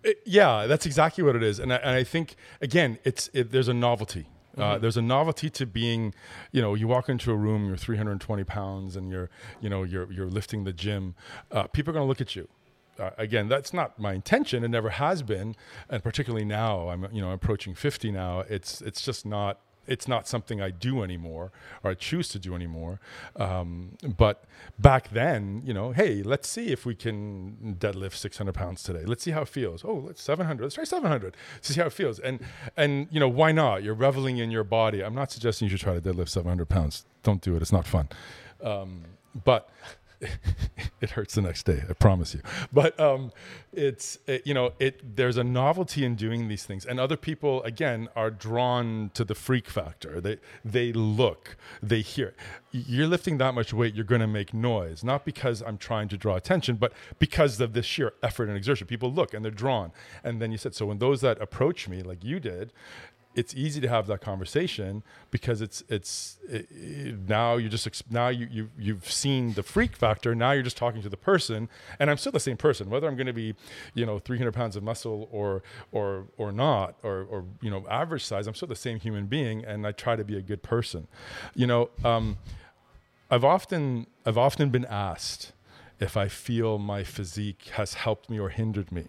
[0.03, 3.51] It- yeah, that's exactly what it is, and I, and I think again, it's it,
[3.51, 4.27] there's a novelty.
[4.57, 6.13] Uh, there's a novelty to being,
[6.51, 9.29] you know, you walk into a room, you're 320 pounds, and you're,
[9.61, 11.15] you know, you're you're lifting the gym.
[11.51, 12.47] Uh, people are going to look at you.
[12.99, 14.63] Uh, again, that's not my intention.
[14.63, 15.55] It never has been,
[15.89, 18.41] and particularly now, I'm, you know, approaching 50 now.
[18.41, 21.51] It's it's just not it's not something I do anymore
[21.83, 22.99] or I choose to do anymore.
[23.35, 24.45] Um, but
[24.77, 29.03] back then, you know, hey, let's see if we can deadlift 600 pounds today.
[29.05, 29.83] Let's see how it feels.
[29.83, 30.63] Oh, let's 700.
[30.63, 31.35] Let's try 700.
[31.55, 32.19] Let's See how it feels.
[32.19, 32.39] And
[32.77, 33.83] and you know, why not?
[33.83, 35.03] You're reveling in your body.
[35.03, 37.05] I'm not suggesting you should try to deadlift 700 pounds.
[37.23, 37.61] Don't do it.
[37.61, 38.09] It's not fun.
[38.63, 39.03] Um,
[39.43, 39.69] but
[41.01, 41.83] it hurts the next day.
[41.89, 42.41] I promise you.
[42.73, 43.31] But um,
[43.71, 45.15] it's it, you know it.
[45.15, 49.35] There's a novelty in doing these things, and other people again are drawn to the
[49.35, 50.19] freak factor.
[50.19, 52.33] They they look, they hear.
[52.71, 56.17] You're lifting that much weight, you're going to make noise, not because I'm trying to
[56.17, 58.85] draw attention, but because of the sheer effort and exertion.
[58.85, 59.91] People look and they're drawn.
[60.23, 62.71] And then you said so when those that approach me, like you did,
[63.39, 68.27] it's easy to have that conversation because it's it's it, it, now you just now
[68.27, 70.35] you, you you've seen the freak factor.
[70.35, 71.69] Now you're just talking to the person
[71.99, 72.89] and i'm still the same person.
[72.89, 73.55] Whether i'm going to be
[73.93, 75.63] you know 300 pounds of muscle or
[75.93, 79.63] or or not or or you know average size i'm still the same human being
[79.63, 81.07] and i try to be a good person.
[81.55, 82.37] You know um,
[83.31, 85.53] i've often i've often been asked
[86.01, 89.05] if i feel my physique has helped me or hindered me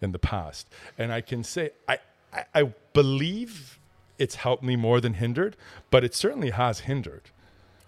[0.00, 0.68] in the past.
[0.96, 1.98] And i can say i
[2.32, 2.62] I, I
[2.92, 3.78] believe
[4.18, 5.56] it's helped me more than hindered,
[5.90, 7.30] but it certainly has hindered.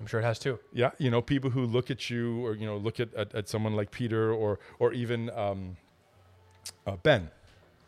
[0.00, 0.58] I'm sure it has too.
[0.72, 3.48] Yeah, you know, people who look at you or you know look at, at, at
[3.48, 5.76] someone like Peter or or even um,
[6.86, 7.30] uh, Ben,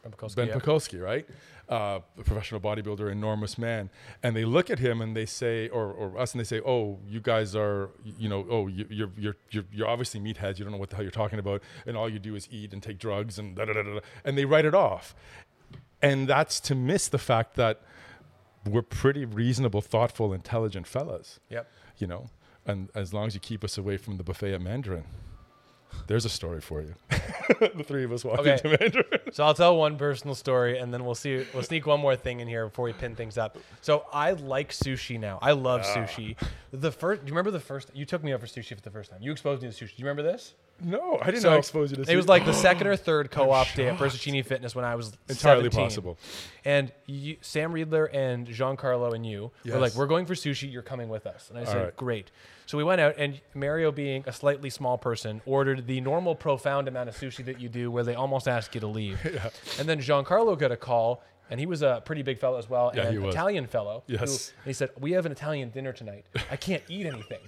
[0.03, 1.05] Ben Pakulski, Ben yeah.
[1.05, 1.27] Right?
[1.69, 3.91] Uh, a professional bodybuilder, enormous man,
[4.23, 7.01] and they look at him and they say, or, or us, and they say, "Oh,
[7.09, 10.61] you guys are, you know, oh, you, you're you're you're you're obviously meatheads.
[10.61, 12.73] You don't know what the hell you're talking about, and all you do is eat
[12.73, 15.17] and take drugs and da da da da." And they write it off,
[16.03, 17.81] and that's to miss the fact that
[18.65, 21.39] we're pretty reasonable, thoughtful, intelligent fellas.
[21.51, 21.71] Yep.
[21.99, 22.31] You know,
[22.67, 25.05] and as long as you keep us away from the buffet at Mandarin,
[26.09, 26.95] there's a story for you.
[27.61, 28.57] the three of us walking Okay.
[28.59, 29.21] to Mandarin.
[29.33, 31.47] So I'll tell one personal story, and then we'll see.
[31.55, 33.57] We'll sneak one more thing in here before we pin things up.
[33.83, 35.39] So I like sushi now.
[35.41, 35.95] I love Ah.
[35.95, 36.37] sushi.
[36.73, 37.91] The first, do you remember the first?
[37.95, 39.23] You took me out for sushi for the first time.
[39.23, 39.97] You exposed me to sushi.
[39.97, 40.55] Do you remember this?
[40.83, 42.97] No, I didn't So know I exposed you to It was like the second or
[42.97, 45.85] third co-op day at Persicini Fitness when I was entirely 17.
[45.85, 46.19] possible.
[46.65, 50.71] And you, Sam Riedler and Giancarlo and you were like, "We're going for sushi.
[50.71, 51.97] You're coming with us." And I said, right.
[51.97, 52.31] "Great."
[52.67, 56.89] So we went out, and Mario, being a slightly small person, ordered the normal profound
[56.89, 59.19] amount of sushi that you do, where they almost ask you to leave.
[59.79, 62.91] And then Giancarlo got a call, and he was a pretty big fellow as well,
[62.95, 63.35] Yeah, and he was.
[63.35, 64.03] Italian fellow.
[64.09, 64.53] who- Yes.
[64.59, 66.27] and he said, "We have an Italian dinner tonight.
[66.51, 67.39] I can't eat anything."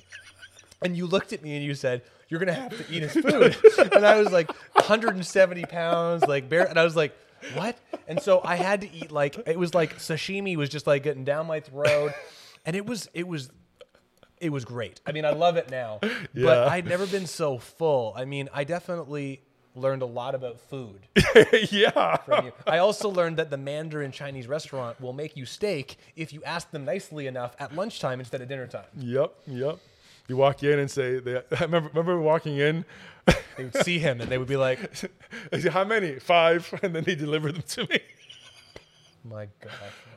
[0.83, 3.57] And you looked at me and you said, "You're gonna have to eat his food."
[3.93, 6.66] and I was like, 170 pounds, like bare.
[6.66, 7.16] And I was like,
[7.55, 7.76] "What?"
[8.07, 11.24] And so I had to eat like it was like sashimi was just like getting
[11.24, 12.12] down my throat,
[12.64, 13.51] and it was it was
[14.41, 15.01] it was great.
[15.07, 16.66] I mean, I love it now, but Yeah.
[16.66, 18.12] I'd never been so full.
[18.16, 19.43] I mean, I definitely
[19.74, 21.07] learned a lot about food
[21.70, 22.16] yeah.
[22.18, 22.53] from you.
[22.66, 26.70] I also learned that the Mandarin Chinese restaurant will make you steak if you ask
[26.70, 28.87] them nicely enough at lunchtime instead of dinner time.
[28.97, 29.35] Yep.
[29.47, 29.79] Yep.
[30.29, 32.85] You walk in and say, they, I remember, remember walking in,
[33.57, 34.79] They would see him and they would be like,
[35.70, 36.18] how many?
[36.18, 36.72] Five.
[36.83, 38.01] And then they delivered them to me.
[39.24, 39.72] "My gosh."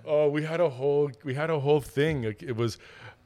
[0.05, 2.24] Oh, we had a whole we had a whole thing.
[2.24, 2.78] It was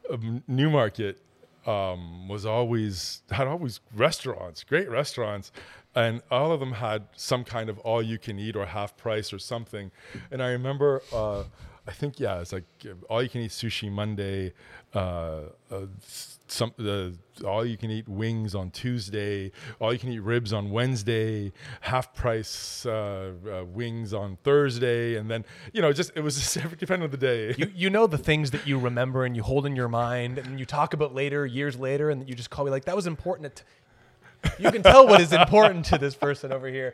[0.09, 1.21] um, Newmarket
[1.65, 5.51] um, was always had always restaurants, great restaurants,
[5.93, 9.31] and all of them had some kind of all you can eat or half price
[9.33, 9.91] or something.
[10.31, 11.43] And I remember, uh,
[11.87, 14.53] I think yeah, it's like uh, all you can eat sushi Monday,
[14.93, 15.85] uh, uh,
[16.47, 17.15] some the
[17.45, 22.13] all you can eat wings on Tuesday, all you can eat ribs on Wednesday, half
[22.15, 26.75] price uh, uh, wings on Thursday, and then you know just it was just every
[26.77, 27.53] depending on the day.
[27.55, 30.59] You, you know the things that you remember and you hold in your mind and
[30.59, 33.45] you talk about later, years later, and you just call me like, that was important.
[33.45, 33.63] At
[34.59, 36.93] you can tell what is important to this person over here,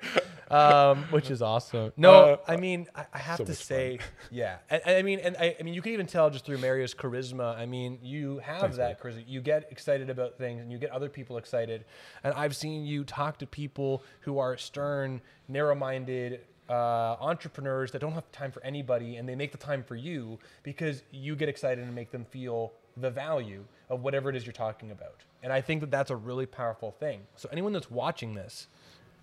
[0.49, 1.91] um, which is awesome.
[1.97, 3.99] No, Uh, I mean, I, I have so to say,
[4.31, 4.57] yeah.
[4.69, 7.57] I, I mean, and I, I mean, you can even tell just through Mario's charisma.
[7.57, 9.23] I mean, you have that charisma.
[9.27, 11.85] You get excited about things, and you get other people excited.
[12.23, 18.13] And I've seen you talk to people who are stern, narrow-minded, uh, entrepreneurs that don't
[18.13, 21.83] have time for anybody and they make the time for you because you get excited
[21.83, 25.23] and make them feel the value of whatever it is you're talking about.
[25.43, 27.21] And I think that that's a really powerful thing.
[27.35, 28.67] So anyone that's watching this,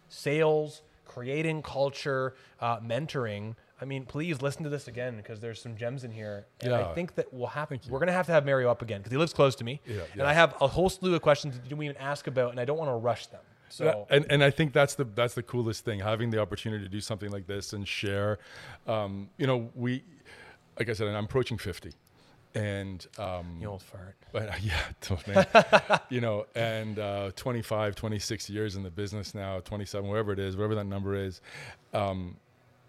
[0.08, 3.56] sales, creating culture, uh, mentoring.
[3.80, 6.46] I mean, please listen to this again because there's some gems in here.
[6.60, 9.12] And I think that we'll have we're gonna have to have Mario up again because
[9.12, 11.64] he lives close to me, Yeah, and I have a whole slew of questions that
[11.64, 13.40] you didn't even ask about, and I don't want to rush them.
[13.68, 16.84] So Yeah, and and I think that's the that's the coolest thing having the opportunity
[16.84, 18.38] to do something like this and share.
[18.86, 20.02] Um, you know, we,
[20.78, 21.92] like I said, I'm approaching fifty,
[22.58, 24.16] and um, you old fart.
[24.32, 30.08] but uh, yeah, you know, and uh, 25, 26 years in the business now, 27,
[30.08, 31.40] whatever it is, whatever that number is,
[31.94, 32.36] um,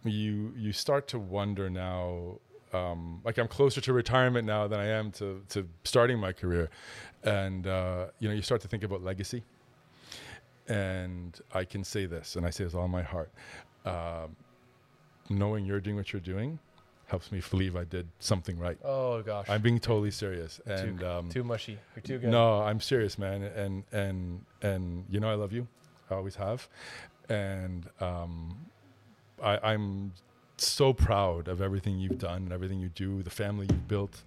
[0.04, 2.40] you you start to wonder now
[2.74, 6.70] um, like I'm closer to retirement now than I am to to starting my career,
[7.24, 9.44] and uh, you know, you start to think about legacy.
[10.68, 13.32] And I can say this, and I say this all in my heart.
[13.86, 14.36] Um,
[15.30, 16.60] knowing you're doing what you're doing
[17.10, 18.78] helps me believe I did something right.
[18.84, 19.48] Oh gosh.
[19.50, 21.78] I'm being totally serious, and too, um, too mushy.
[21.96, 22.30] You're too good.
[22.30, 25.68] no, I'm serious, man, and and and you know I love you,
[26.10, 26.68] I always have,
[27.28, 28.58] and um,
[29.44, 30.14] I, I'm
[30.58, 34.24] so proud of everything you've done and everything you do, the family you've built,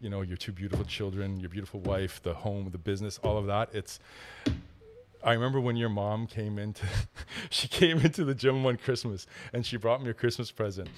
[0.00, 3.46] you know, your two beautiful children, your beautiful wife, the home, the business, all of
[3.46, 3.68] that.
[3.72, 4.00] It's
[5.22, 6.86] I remember when your mom came into
[7.50, 10.88] she came into the gym one Christmas and she brought me a Christmas present.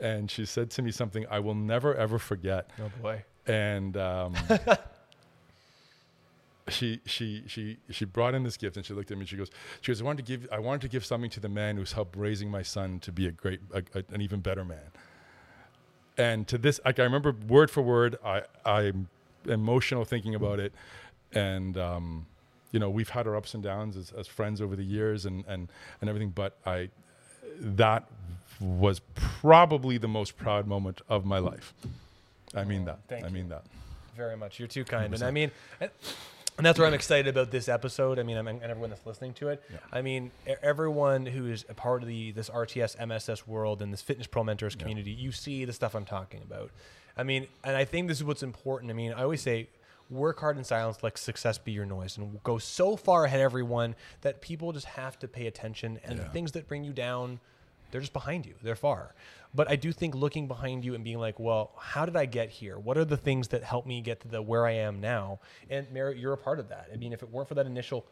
[0.00, 2.70] And she said to me something I will never ever forget.
[2.80, 3.24] Oh boy.
[3.46, 4.34] And um,
[6.68, 9.36] she she she she brought in this gift and she looked at me and she
[9.36, 11.76] goes she goes I wanted to give I wanted to give something to the man
[11.76, 14.90] who's helped raising my son to be a great a, a, an even better man.
[16.16, 19.08] And to this like I remember word for word I I'm
[19.46, 20.72] emotional thinking about it
[21.32, 22.26] and um,
[22.72, 25.44] you know we've had our ups and downs as, as friends over the years and
[25.46, 25.68] and
[26.00, 26.90] and everything but I
[27.60, 28.08] that
[28.60, 31.74] was probably the most proud moment of my life.
[32.54, 33.00] I mean that.
[33.08, 33.34] thank I you.
[33.34, 33.64] mean that.
[34.16, 34.58] Very much.
[34.58, 35.14] You're too kind.
[35.14, 35.50] And I mean,
[35.80, 38.18] and that's where I'm excited about this episode.
[38.18, 39.62] I mean, I'm, and everyone that's listening to it.
[39.92, 44.02] I mean, everyone who is a part of the this RTS MSS world and this
[44.02, 46.72] Fitness Pro Mentors community, you see the stuff I'm talking about.
[47.16, 48.90] I mean, and I think this is what's important.
[48.90, 49.68] I mean, I always say,
[50.10, 53.94] work hard in silence, let success be your noise, and go so far ahead everyone
[54.22, 56.00] that people just have to pay attention.
[56.02, 57.38] And the things that bring you down,
[57.90, 58.54] they're just behind you.
[58.62, 59.14] They're far.
[59.54, 62.50] But I do think looking behind you and being like, well, how did I get
[62.50, 62.78] here?
[62.78, 65.40] What are the things that helped me get to the where I am now?
[65.70, 66.90] And Merritt, you're a part of that.
[66.92, 68.04] I mean, if it weren't for that initial,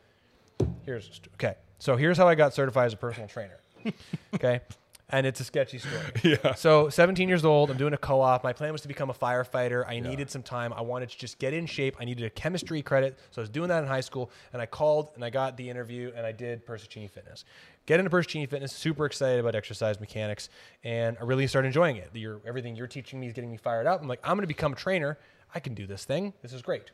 [0.85, 1.57] here's okay.
[1.79, 3.59] So here's how I got certified as a personal trainer.
[4.35, 4.61] okay.
[5.09, 6.03] And it's a sketchy story.
[6.43, 6.55] Yeah.
[6.55, 8.43] So 17 years old, I'm doing a co-op.
[8.43, 9.87] My plan was to become a firefighter.
[9.87, 10.73] I needed some time.
[10.73, 11.97] I wanted to just get in shape.
[12.01, 13.17] I needed a chemistry credit.
[13.31, 15.71] So I was doing that in high school and I called and I got the
[15.71, 17.45] interview and I did Persicini Fitness.
[17.87, 20.49] Get into Persicini Fitness, super excited about exercise mechanics
[20.83, 22.11] and I really started enjoying it.
[22.47, 24.03] Everything you're teaching me is getting me fired up.
[24.03, 25.19] I'm like, I'm going to become a trainer.
[25.55, 26.35] I can do this thing.
[26.43, 26.91] This is great.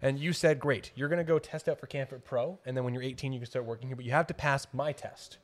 [0.00, 2.60] And you said, great, you're going to go test out for Canfit Pro.
[2.64, 4.66] And then when you're 18, you can start working here, but you have to pass
[4.72, 5.38] my test.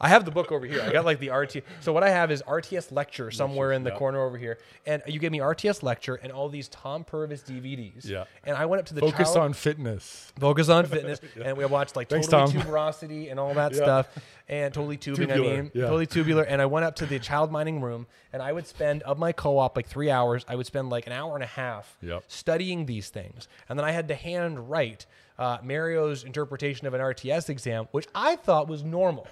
[0.00, 0.80] I have the book over here.
[0.82, 1.56] I got like the RT.
[1.80, 3.96] So what I have is RTS lecture somewhere in the yeah.
[3.96, 8.04] corner over here, and you gave me RTS lecture and all these Tom Purvis DVDs.
[8.08, 8.24] Yeah.
[8.44, 10.32] And I went up to the Focus child, on fitness.
[10.38, 12.62] focus on fitness, and we watched like Thanks, totally Tom.
[12.62, 13.78] tuberosity and all that Yeah.
[13.78, 14.08] stuff,
[14.48, 15.32] and totally tubing.
[15.32, 15.82] I Tubular, mean, yeah.
[15.86, 16.44] totally tubular.
[16.44, 19.32] And I went up to the child mining room, and I would spend of my
[19.32, 20.44] co-op like three hours.
[20.48, 22.22] I would spend like an hour and a half Yep.
[22.28, 25.06] studying these things, and then I had to hand write
[25.40, 29.26] uh, Mario's interpretation of an RTS exam, which I thought was normal.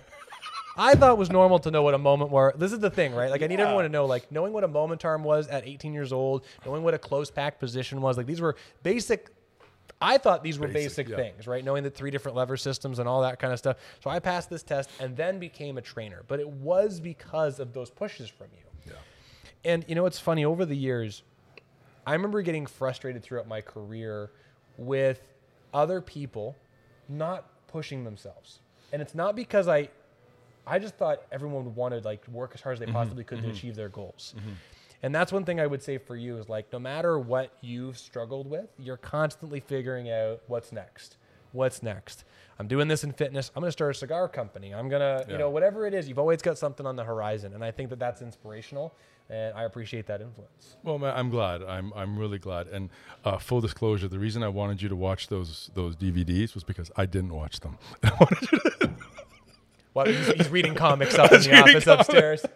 [0.76, 2.52] I thought was normal to know what a moment were.
[2.56, 3.30] This is the thing, right?
[3.30, 3.64] Like I need Yeah.
[3.66, 6.82] everyone to know, like knowing what a moment arm was at 18 years old, knowing
[6.82, 8.16] what a close pack position was.
[8.16, 9.30] Like these were basic.
[10.00, 11.16] I thought these were basic, Basic, yeah.
[11.16, 11.64] things, right?
[11.64, 13.78] Knowing the three different lever systems and all that kind of stuff.
[14.04, 17.72] So I passed this test and then became a trainer, but it was because of
[17.72, 18.92] those pushes from you.
[18.92, 18.92] Yeah.
[19.64, 20.44] And you know what's funny?
[20.44, 21.22] Over the years,
[22.06, 24.30] I remember getting frustrated throughout my career
[24.76, 25.22] with
[25.72, 26.56] other people
[27.08, 28.58] not pushing themselves.
[28.92, 29.88] And it's not because I
[30.66, 32.94] I just thought everyone would want to like work as hard as they mm-hmm.
[32.94, 33.52] possibly could to mm-hmm.
[33.52, 34.34] achieve their goals.
[34.36, 34.52] Mm-hmm.
[35.02, 37.98] And that's one thing I would say for you is like no matter what you've
[37.98, 41.16] struggled with, you're constantly figuring out what's next.
[41.52, 42.24] What's next?
[42.58, 43.50] I'm doing this in fitness.
[43.54, 44.74] I'm going to start a cigar company.
[44.74, 47.54] I'm going to, you know, whatever it is, you've always got something on the horizon.
[47.54, 48.94] And I think that that's inspirational
[49.28, 50.76] and I appreciate that influence.
[50.82, 51.62] Well, man, I'm glad.
[51.62, 52.68] I'm I'm really glad.
[52.68, 52.90] And
[53.24, 56.90] uh, full disclosure, the reason I wanted you to watch those those DVDs was because
[56.96, 57.78] I didn't watch them.
[59.96, 62.44] Well, he's, he's reading comics up in the office upstairs.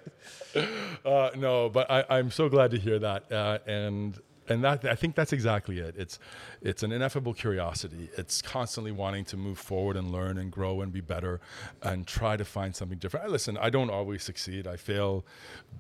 [1.05, 4.19] Uh, no, but I, I'm so glad to hear that, uh, and
[4.51, 5.95] and that I think that's exactly it.
[5.97, 6.19] It's
[6.61, 8.11] it's an ineffable curiosity.
[8.19, 11.41] It's constantly wanting to move forward and learn and grow and be better,
[11.83, 13.27] and try to find something different.
[13.27, 13.57] I listen.
[13.57, 14.67] I don't always succeed.
[14.67, 15.25] I fail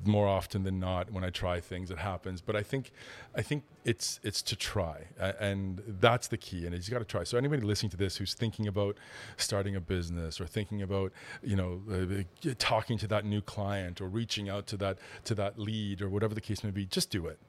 [0.05, 1.91] more often than not when I try things.
[1.91, 2.93] It happens, but I think
[3.35, 6.65] I think it's it's to try, and that's the key.
[6.65, 7.25] And you got to try.
[7.25, 8.97] So anybody listening to this who's thinking about
[9.37, 11.13] starting a business or thinking about
[11.43, 15.59] you know uh, talking to that new client or reaching out to that to that
[15.59, 17.41] lead or whatever the case may be, just do it.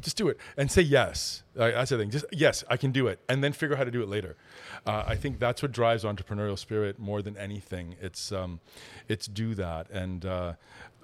[0.00, 1.42] Just do it and say yes.
[1.56, 2.10] Uh, that's the thing.
[2.10, 4.36] Just yes, I can do it, and then figure out how to do it later.
[4.86, 7.96] Uh, I think that's what drives entrepreneurial spirit more than anything.
[8.00, 8.60] It's um,
[9.08, 10.52] it's do that, and uh,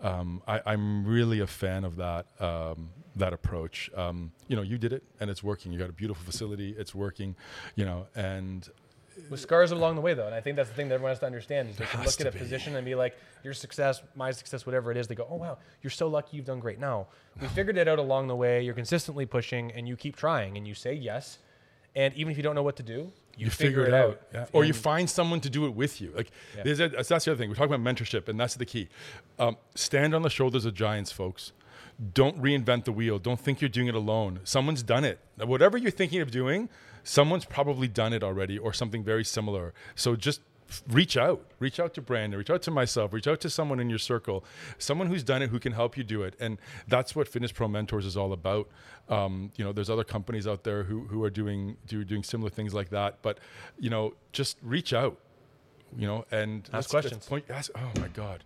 [0.02, 3.90] um, I, I'm really a fan of that um, that approach.
[3.96, 5.72] Um, you know, you did it, and it's working.
[5.72, 6.74] You got a beautiful facility.
[6.76, 7.34] It's working.
[7.76, 8.68] You know, and
[9.32, 11.18] with scars along the way though and i think that's the thing that everyone has
[11.18, 12.38] to understand is they can look at a be.
[12.38, 15.58] position and be like your success my success whatever it is they go oh wow
[15.82, 17.06] you're so lucky you've done great now
[17.40, 20.68] we figured it out along the way you're consistently pushing and you keep trying and
[20.68, 21.38] you say yes
[21.96, 24.46] and even if you don't know what to do you, you figure it out, yeah.
[24.52, 26.12] or you find someone to do it with you.
[26.14, 26.62] Like Yeah.
[26.64, 27.48] there's a, that's the other thing.
[27.48, 28.88] We're talking about mentorship, and that's the key.
[29.38, 31.52] Um, stand on the shoulders of giants, folks.
[32.14, 33.18] Don't reinvent the wheel.
[33.18, 34.40] Don't think you're doing it alone.
[34.44, 35.18] Someone's done it.
[35.38, 36.68] Whatever you're thinking of doing,
[37.04, 39.72] someone's probably done it already, or something very similar.
[39.94, 40.40] So just
[40.88, 41.44] reach out.
[41.58, 42.38] Reach out to Brandon.
[42.38, 43.12] Reach out to myself.
[43.12, 44.44] Reach out to someone in your circle,
[44.78, 46.34] someone who's done it who can help you do it.
[46.40, 48.68] And that's what Fitness Pro Mentors is all about.
[49.08, 52.50] Um, you know, there's other companies out there who who are doing do, doing similar
[52.50, 53.18] things like that.
[53.22, 53.38] But
[53.78, 55.18] you know, just reach out.
[55.94, 57.26] You know, and Ask questions.
[57.26, 58.44] Point, ask, oh my God,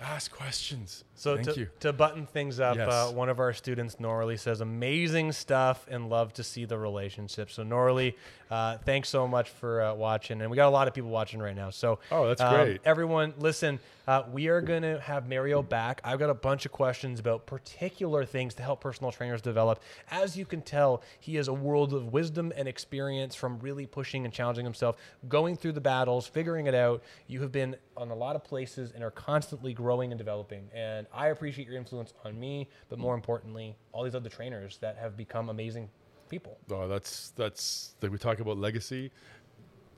[0.00, 1.04] ask questions.
[1.14, 1.68] So thank to, you.
[1.80, 2.88] to button things up, Yes.
[2.88, 7.50] uh, one of our students, Norley, says amazing stuff and love to see the relationship.
[7.50, 8.14] So Norley,
[8.50, 11.40] uh, thanks so much for uh, watching, and we got a lot of people watching
[11.40, 11.70] right now.
[11.70, 12.80] So Oh, that's um, great.
[12.84, 16.00] Everyone, listen, uh, we are going to have Mario back.
[16.04, 19.82] I've got a bunch of questions about particular things to help personal trainers develop.
[20.10, 24.24] As you can tell, he has a world of wisdom and experience from really pushing
[24.24, 24.96] and challenging himself,
[25.28, 27.02] going through the battles, figuring it out.
[27.26, 30.68] You have been on a lot of places and are constantly growing and developing.
[30.72, 34.96] And I appreciate your influence on me, but more importantly, all these other trainers that
[34.98, 35.88] have become amazing
[36.28, 36.58] people.
[36.70, 39.10] Oh, that's that's like we talk about legacy.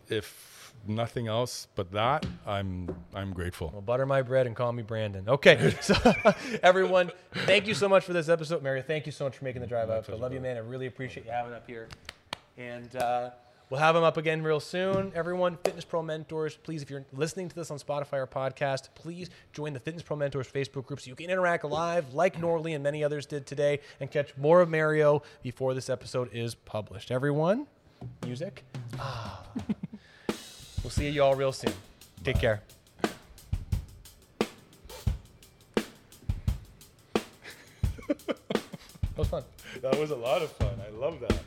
[0.09, 3.71] If nothing else but that, I'm I'm grateful.
[3.73, 5.29] Well, butter my bread and call me Brandon.
[5.29, 5.95] Okay, so
[6.63, 7.11] everyone,
[7.47, 8.83] thank you so much for this episode, Mario.
[8.83, 10.09] Thank you so much for making the drive up.
[10.09, 10.57] I love you, man.
[10.57, 11.89] I really appreciate you having up here,
[12.57, 13.31] and uh,
[13.71, 15.13] we'll have him up again real soon.
[15.15, 19.31] Everyone, Fitness Pro Mentors, please, if you're listening to this on Spotify or podcast, please
[19.53, 22.83] join the Fitness Pro Mentors Facebook group so you can interact live, like Norley and
[22.83, 27.11] many others did today, and catch more of Mario before this episode is published.
[27.11, 27.67] Everyone,
[28.25, 28.65] music.
[28.99, 29.43] Ah.
[30.83, 31.73] we'll see you all real soon.
[32.25, 32.63] Take care.
[39.19, 39.45] That was fun.
[39.83, 40.81] That was a lot of fun.
[40.87, 41.43] I love that.